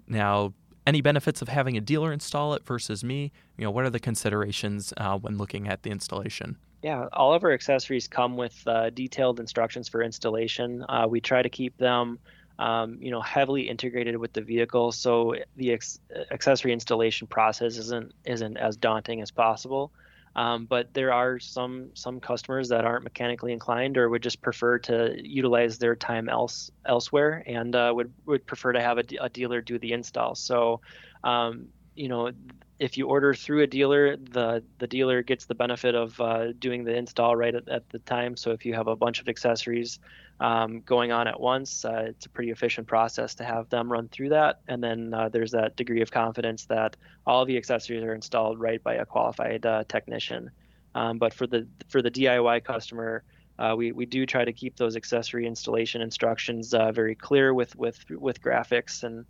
Now, 0.07 0.53
any 0.87 1.01
benefits 1.01 1.43
of 1.43 1.49
having 1.49 1.77
a 1.77 1.81
dealer 1.81 2.13
install 2.13 2.55
it 2.55 2.65
versus 2.65 3.03
me? 3.03 3.33
You 3.57 3.65
know, 3.65 3.71
what 3.71 3.85
are 3.85 3.91
the 3.91 4.01
considerations 4.01 4.95
uh, 4.97 5.19
when 5.19 5.37
looking 5.37 5.69
at 5.69 5.83
the 5.83 5.91
installation? 5.91 6.57
Yeah, 6.83 7.09
all 7.13 7.35
of 7.35 7.43
our 7.43 7.53
accessories 7.53 8.07
come 8.07 8.37
with 8.37 8.63
uh, 8.67 8.91
detailed 8.91 9.41
instructions 9.41 9.89
for 9.89 10.03
installation. 10.03 10.85
Uh, 10.89 11.07
we 11.09 11.21
try 11.21 11.43
to 11.43 11.49
keep 11.49 11.77
them, 11.79 12.19
um, 12.59 12.99
you 13.01 13.11
know, 13.11 13.21
heavily 13.21 13.63
integrated 13.69 14.17
with 14.17 14.33
the 14.33 14.43
vehicle, 14.43 14.93
so 14.93 15.35
the 15.57 15.73
ex- 15.73 15.99
accessory 16.31 16.73
installation 16.73 17.27
process 17.27 17.77
isn't 17.77 18.13
isn't 18.25 18.57
as 18.57 18.77
daunting 18.77 19.21
as 19.21 19.31
possible. 19.31 19.91
Um, 20.37 20.67
but 20.67 20.93
there 20.93 21.15
are 21.15 21.39
some 21.39 21.91
some 21.95 22.21
customers 22.21 22.69
that 22.69 22.85
aren't 22.85 23.05
mechanically 23.05 23.55
inclined 23.55 23.97
or 23.97 24.11
would 24.11 24.23
just 24.23 24.43
prefer 24.43 24.79
to 24.81 25.17
utilize 25.19 25.79
their 25.79 25.97
time 25.97 26.29
else 26.29 26.71
elsewhere 26.85 27.43
and 27.47 27.75
uh, 27.75 27.91
would 27.95 28.13
would 28.27 28.47
prefer 28.47 28.73
to 28.73 28.81
have 28.81 28.99
a, 28.99 29.05
a, 29.19 29.31
dealer 29.31 29.63
do 29.63 29.79
the 29.79 29.93
install. 29.93 30.35
So, 30.35 30.83
um, 31.25 31.69
you 31.95 32.09
know, 32.09 32.33
if 32.79 32.99
you 32.99 33.09
order 33.09 33.33
through 33.33 33.63
a 33.63 33.67
dealer, 33.67 34.17
the 34.17 34.63
the 34.79 34.87
dealer 34.87 35.23
gets 35.23 35.47
the 35.47 35.55
benefit 35.55 35.95
of 35.95 36.21
uh, 36.21 36.53
doing 36.53 36.85
the 36.85 36.95
install 36.95 37.35
right 37.35 37.55
at, 37.55 37.69
at, 37.69 37.89
the 37.89 37.99
time. 38.01 38.37
So 38.37 38.51
if 38.51 38.67
you 38.67 38.75
have 38.75 38.87
a 38.87 38.97
bunch 38.97 39.21
of 39.21 39.29
accessories 39.29 39.99
um, 40.41 40.81
going 40.83 41.11
on 41.11 41.27
at 41.27 41.41
once, 41.41 41.85
uh, 41.85 42.05
it's 42.09 42.27
a 42.27 42.29
pretty 42.29 42.51
efficient 42.51 42.87
process 42.87 43.35
to 43.37 43.45
have 43.45 43.71
them 43.71 43.91
run 43.91 44.09
through 44.09 44.31
that. 44.31 44.61
And 44.69 44.85
then 44.85 45.15
uh, 45.15 45.31
there's 45.31 45.53
that 45.53 45.77
degree 45.77 46.03
of 46.03 46.11
confidence 46.11 46.67
that 46.67 46.97
all 47.27 47.47
the 47.47 47.57
accessories 47.57 48.03
are 48.03 48.15
installed 48.15 48.61
right 48.61 48.83
by 48.83 48.95
a 48.95 49.07
qualified 49.07 49.65
uh, 49.65 49.85
technician. 49.89 50.51
Um, 50.95 51.19
but 51.19 51.33
for 51.33 51.47
the 51.47 51.67
for 51.89 52.03
the 52.03 52.11
DIY 52.11 52.65
customer, 52.65 53.25
uh, 53.59 53.75
we, 53.77 53.93
we 53.93 54.05
do 54.05 54.27
try 54.27 54.45
to 54.45 54.53
keep 54.53 54.77
those 54.77 54.97
accessory 54.97 55.47
installation 55.47 56.03
instructions 56.03 56.75
uh, 56.75 56.93
very 56.93 57.15
clear 57.15 57.55
with 57.55 57.75
with 57.75 58.05
with 58.11 58.43
graphics 58.43 59.03
and 59.03 59.25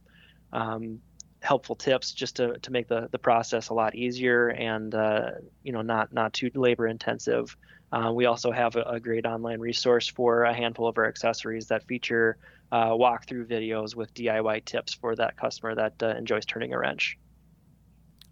um, 0.53 1.01
helpful 1.47 1.77
tips 1.77 2.13
just 2.13 2.37
to, 2.37 2.59
to 2.59 2.73
make 2.73 2.89
the, 2.89 3.09
the 3.13 3.19
process 3.19 3.69
a 3.69 3.75
lot 3.75 3.95
easier 3.95 4.49
and 4.49 4.95
uh, 4.95 5.31
you 5.63 5.73
know 5.73 5.83
not 5.83 6.13
not 6.13 6.33
too 6.33 6.51
labor 6.55 6.87
intensive. 6.87 7.57
Uh, 7.93 8.13
we 8.13 8.27
also 8.27 8.51
have 8.51 8.75
a, 8.75 8.83
a, 8.83 9.01
great 9.01 9.25
online 9.25 9.61
resource 9.61 10.09
for 10.09 10.43
a 10.43 10.53
handful 10.53 10.89
of 10.89 10.99
our 10.99 11.07
accessories 11.07 11.69
that 11.69 11.85
feature 11.85 12.37
uh, 12.73 12.91
walkthrough 12.91 13.47
videos 13.47 13.95
with 13.95 14.13
DIY 14.13 14.65
tips 14.65 14.93
for 14.93 15.15
that 15.15 15.37
customer 15.37 15.73
that 15.77 15.95
uh, 16.03 16.09
enjoys 16.09 16.45
turning 16.45 16.75
a 16.75 16.79
wrench. 16.79 17.17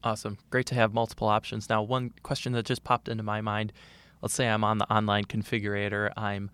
Awesome. 0.02 0.38
Great 0.50 0.66
to 0.66 0.74
have 0.74 0.92
multiple 0.92 1.28
options. 1.28 1.68
Now, 1.68 1.82
one 1.84 2.12
question 2.24 2.52
that 2.54 2.66
just 2.66 2.82
popped 2.82 3.08
into 3.08 3.22
my 3.22 3.40
mind 3.40 3.72
let's 4.24 4.32
say 4.32 4.48
I'm 4.48 4.64
on 4.64 4.78
the 4.78 4.90
online 4.90 5.26
configurator, 5.26 6.10
I'm 6.16 6.50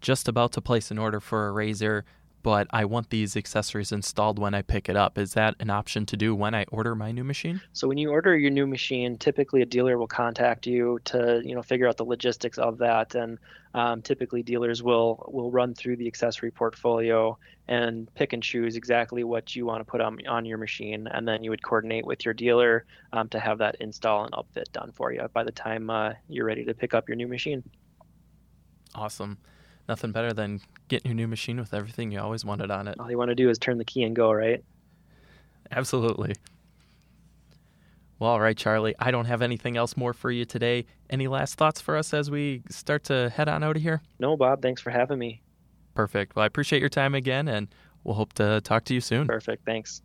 just 0.00 0.26
about 0.26 0.50
to 0.54 0.60
place 0.60 0.90
an 0.90 0.98
order 0.98 1.20
for 1.20 1.48
a 1.48 1.52
RZR 1.52 2.02
but 2.44 2.66
I 2.70 2.84
want 2.84 3.08
these 3.08 3.38
accessories 3.38 3.90
installed 3.90 4.38
when 4.38 4.52
I 4.52 4.60
pick 4.60 4.90
it 4.90 4.96
up. 4.96 5.16
Is 5.16 5.32
that 5.32 5.56
an 5.60 5.70
option 5.70 6.04
to 6.04 6.16
do 6.16 6.34
when 6.34 6.54
I 6.54 6.66
order 6.70 6.94
my 6.94 7.10
new 7.10 7.24
machine? 7.24 7.62
So 7.72 7.88
when 7.88 7.96
you 7.96 8.10
order 8.10 8.36
your 8.36 8.50
new 8.50 8.66
machine, 8.66 9.16
typically 9.16 9.62
a 9.62 9.66
dealer 9.66 9.96
will 9.96 10.06
contact 10.06 10.66
you 10.66 11.00
to 11.06 11.40
you 11.42 11.54
know 11.54 11.62
figure 11.62 11.88
out 11.88 11.96
the 11.96 12.04
logistics 12.04 12.58
of 12.58 12.76
that, 12.78 13.14
and 13.14 13.38
um, 13.72 14.02
typically 14.02 14.42
dealers 14.42 14.82
will 14.82 15.24
will 15.32 15.50
run 15.50 15.72
through 15.74 15.96
the 15.96 16.06
accessory 16.06 16.50
portfolio 16.50 17.38
and 17.66 18.14
pick 18.14 18.34
and 18.34 18.42
choose 18.42 18.76
exactly 18.76 19.24
what 19.24 19.56
you 19.56 19.64
want 19.64 19.80
to 19.80 19.90
put 19.90 20.02
on 20.02 20.18
on 20.28 20.44
your 20.44 20.58
machine, 20.58 21.08
and 21.08 21.26
then 21.26 21.42
you 21.42 21.48
would 21.48 21.62
coordinate 21.62 22.04
with 22.04 22.26
your 22.26 22.34
dealer 22.34 22.84
um, 23.14 23.26
to 23.30 23.40
have 23.40 23.56
that 23.56 23.76
install 23.80 24.22
and 24.24 24.34
upfit 24.34 24.70
done 24.70 24.92
for 24.92 25.10
you 25.12 25.26
by 25.32 25.44
the 25.44 25.52
time 25.52 25.88
uh, 25.88 26.12
you're 26.28 26.44
ready 26.44 26.66
to 26.66 26.74
pick 26.74 26.92
up 26.92 27.08
your 27.08 27.16
new 27.16 27.26
machine. 27.26 27.62
Awesome 28.94 29.38
nothing 29.88 30.12
better 30.12 30.32
than 30.32 30.60
getting 30.88 31.10
your 31.10 31.16
new 31.16 31.28
machine 31.28 31.58
with 31.58 31.74
everything 31.74 32.10
you 32.10 32.20
always 32.20 32.44
wanted 32.44 32.70
on 32.70 32.88
it. 32.88 32.98
All 32.98 33.10
you 33.10 33.18
want 33.18 33.30
to 33.30 33.34
do 33.34 33.50
is 33.50 33.58
turn 33.58 33.78
the 33.78 33.84
key 33.84 34.02
and 34.02 34.14
go, 34.14 34.32
right? 34.32 34.62
Absolutely. 35.70 36.34
Well, 38.18 38.30
all 38.30 38.40
right, 38.40 38.56
Charlie. 38.56 38.94
I 38.98 39.10
don't 39.10 39.24
have 39.24 39.42
anything 39.42 39.76
else 39.76 39.96
more 39.96 40.12
for 40.12 40.30
you 40.30 40.44
today. 40.44 40.86
Any 41.10 41.28
last 41.28 41.56
thoughts 41.56 41.80
for 41.80 41.96
us 41.96 42.14
as 42.14 42.30
we 42.30 42.62
start 42.70 43.04
to 43.04 43.28
head 43.30 43.48
on 43.48 43.62
out 43.62 43.76
of 43.76 43.82
here? 43.82 44.02
No, 44.18 44.36
Bob. 44.36 44.62
Thanks 44.62 44.80
for 44.80 44.90
having 44.90 45.18
me. 45.18 45.42
Perfect. 45.94 46.36
Well, 46.36 46.44
I 46.44 46.46
appreciate 46.46 46.80
your 46.80 46.88
time 46.88 47.14
again, 47.14 47.48
and 47.48 47.68
we'll 48.04 48.14
hope 48.14 48.32
to 48.34 48.60
talk 48.62 48.84
to 48.84 48.94
you 48.94 49.00
soon. 49.00 49.26
Perfect. 49.26 49.64
Thanks. 49.66 50.02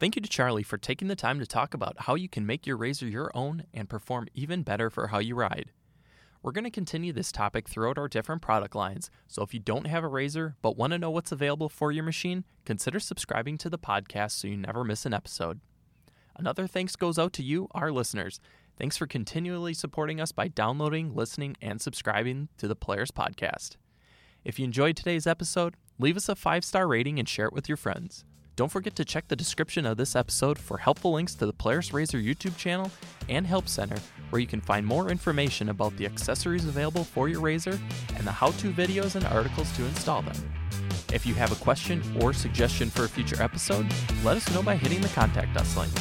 Thank 0.00 0.14
you 0.14 0.22
to 0.22 0.28
Charlie 0.28 0.62
for 0.62 0.78
taking 0.78 1.08
the 1.08 1.16
time 1.16 1.40
to 1.40 1.46
talk 1.46 1.74
about 1.74 2.02
how 2.02 2.14
you 2.14 2.28
can 2.28 2.46
make 2.46 2.68
your 2.68 2.78
RZR 2.78 3.10
your 3.10 3.32
own 3.34 3.64
and 3.74 3.88
perform 3.88 4.28
even 4.32 4.62
better 4.62 4.90
for 4.90 5.08
how 5.08 5.18
you 5.18 5.34
ride. 5.34 5.72
We're 6.40 6.52
going 6.52 6.64
to 6.64 6.70
continue 6.70 7.12
this 7.12 7.32
topic 7.32 7.68
throughout 7.68 7.98
our 7.98 8.06
different 8.06 8.40
product 8.40 8.76
lines, 8.76 9.10
so 9.26 9.42
if 9.42 9.52
you 9.52 9.58
don't 9.58 9.88
have 9.88 10.04
a 10.04 10.08
RZR 10.08 10.54
but 10.62 10.76
want 10.76 10.92
to 10.92 10.98
know 11.00 11.10
what's 11.10 11.32
available 11.32 11.68
for 11.68 11.90
your 11.90 12.04
machine, 12.04 12.44
consider 12.64 13.00
subscribing 13.00 13.58
to 13.58 13.68
the 13.68 13.78
podcast 13.78 14.32
so 14.32 14.46
you 14.46 14.56
never 14.56 14.84
miss 14.84 15.04
an 15.04 15.12
episode. 15.12 15.58
Another 16.36 16.68
thanks 16.68 16.94
goes 16.94 17.18
out 17.18 17.32
to 17.32 17.42
you, 17.42 17.66
our 17.72 17.90
listeners. 17.90 18.38
Thanks 18.76 18.96
for 18.96 19.08
continually 19.08 19.74
supporting 19.74 20.20
us 20.20 20.30
by 20.30 20.46
downloading, 20.46 21.12
listening, 21.12 21.56
and 21.60 21.80
subscribing 21.80 22.50
to 22.58 22.68
the 22.68 22.76
Polaris 22.76 23.10
Podcast. 23.10 23.70
If 24.44 24.60
you 24.60 24.64
enjoyed 24.64 24.96
today's 24.96 25.26
episode, 25.26 25.74
leave 25.98 26.16
us 26.16 26.28
a 26.28 26.36
five 26.36 26.64
star 26.64 26.86
rating 26.86 27.18
and 27.18 27.28
share 27.28 27.46
it 27.46 27.52
with 27.52 27.68
your 27.68 27.76
friends. 27.76 28.24
Don't 28.58 28.72
forget 28.72 28.96
to 28.96 29.04
check 29.04 29.28
the 29.28 29.36
description 29.36 29.86
of 29.86 29.98
this 29.98 30.16
episode 30.16 30.58
for 30.58 30.78
helpful 30.78 31.12
links 31.12 31.36
to 31.36 31.46
the 31.46 31.52
Polaris 31.52 31.90
RZR 31.90 32.26
YouTube 32.26 32.56
channel 32.56 32.90
and 33.28 33.46
Help 33.46 33.68
Center, 33.68 33.94
where 34.30 34.40
you 34.40 34.48
can 34.48 34.60
find 34.60 34.84
more 34.84 35.12
information 35.12 35.68
about 35.68 35.96
the 35.96 36.04
accessories 36.04 36.64
available 36.64 37.04
for 37.04 37.28
your 37.28 37.40
RZR 37.40 37.78
and 38.16 38.26
the 38.26 38.32
how 38.32 38.50
to 38.50 38.72
videos 38.72 39.14
and 39.14 39.24
articles 39.26 39.70
to 39.76 39.84
install 39.84 40.22
them. 40.22 40.34
If 41.12 41.24
you 41.24 41.34
have 41.34 41.52
a 41.52 41.62
question 41.62 42.02
or 42.20 42.32
suggestion 42.32 42.90
for 42.90 43.04
a 43.04 43.08
future 43.08 43.40
episode, 43.40 43.86
let 44.24 44.36
us 44.36 44.52
know 44.52 44.64
by 44.64 44.74
hitting 44.74 45.02
the 45.02 45.08
contact 45.10 45.56
us 45.56 45.76
link. 45.76 45.92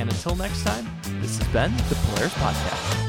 And 0.00 0.10
until 0.10 0.34
next 0.34 0.64
time, 0.64 0.84
this 1.20 1.38
has 1.38 1.46
been 1.52 1.76
the 1.76 1.94
Polaris 2.08 2.34
Podcast. 2.34 3.04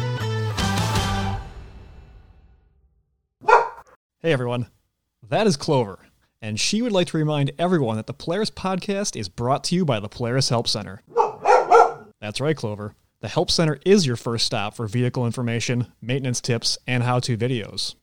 Hey 4.19 4.31
everyone, 4.31 4.67
that 5.27 5.47
is 5.47 5.57
Clover 5.57 6.08
and 6.41 6.59
she 6.59 6.81
would 6.81 6.91
like 6.91 7.07
to 7.07 7.17
remind 7.17 7.51
everyone 7.57 7.97
that 7.97 8.07
the 8.07 8.13
Polaris 8.13 8.51
podcast 8.51 9.15
is 9.19 9.29
brought 9.29 9.63
to 9.65 9.75
you 9.75 9.85
by 9.85 9.99
the 9.99 10.09
Polaris 10.09 10.49
Help 10.49 10.67
Center. 10.67 11.01
That's 12.21 12.41
right, 12.41 12.55
Clover. 12.55 12.95
The 13.21 13.27
Help 13.27 13.51
Center 13.51 13.79
is 13.85 14.05
your 14.05 14.15
first 14.15 14.45
stop 14.45 14.75
for 14.75 14.87
vehicle 14.87 15.25
information, 15.25 15.87
maintenance 16.01 16.39
tips, 16.39 16.77
and 16.87 17.03
how 17.03 17.19
to 17.19 17.37
videos. 17.37 17.95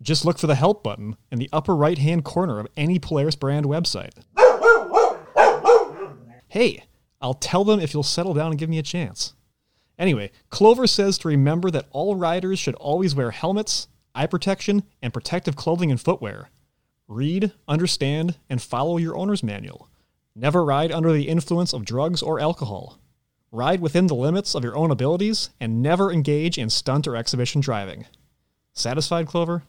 Just 0.00 0.24
look 0.24 0.38
for 0.38 0.46
the 0.46 0.54
Help 0.54 0.82
button 0.82 1.16
in 1.30 1.38
the 1.38 1.48
upper 1.52 1.74
right 1.76 1.98
hand 1.98 2.24
corner 2.24 2.58
of 2.58 2.66
any 2.76 2.98
Polaris 2.98 3.36
brand 3.36 3.66
website. 3.66 4.12
Hey, 6.48 6.84
I'll 7.20 7.34
tell 7.34 7.64
them 7.64 7.80
if 7.80 7.92
you'll 7.92 8.02
settle 8.02 8.34
down 8.34 8.50
and 8.50 8.58
give 8.58 8.68
me 8.70 8.78
a 8.78 8.82
chance. 8.82 9.34
Anyway, 9.98 10.30
Clover 10.50 10.86
says 10.86 11.18
to 11.18 11.28
remember 11.28 11.70
that 11.70 11.86
all 11.90 12.16
riders 12.16 12.58
should 12.58 12.74
always 12.76 13.14
wear 13.14 13.30
helmets, 13.30 13.88
eye 14.14 14.26
protection, 14.26 14.82
and 15.02 15.12
protective 15.12 15.56
clothing 15.56 15.90
and 15.90 16.00
footwear. 16.00 16.50
Read, 17.06 17.52
understand, 17.68 18.36
and 18.48 18.62
follow 18.62 18.96
your 18.96 19.16
owner's 19.16 19.42
manual. 19.42 19.90
Never 20.34 20.64
ride 20.64 20.90
under 20.90 21.12
the 21.12 21.28
influence 21.28 21.72
of 21.72 21.84
drugs 21.84 22.22
or 22.22 22.40
alcohol. 22.40 22.98
Ride 23.52 23.80
within 23.80 24.06
the 24.06 24.14
limits 24.14 24.54
of 24.54 24.64
your 24.64 24.76
own 24.76 24.90
abilities 24.90 25.50
and 25.60 25.82
never 25.82 26.10
engage 26.10 26.56
in 26.58 26.70
stunt 26.70 27.06
or 27.06 27.14
exhibition 27.14 27.60
driving. 27.60 28.06
Satisfied, 28.72 29.26
Clover? 29.26 29.64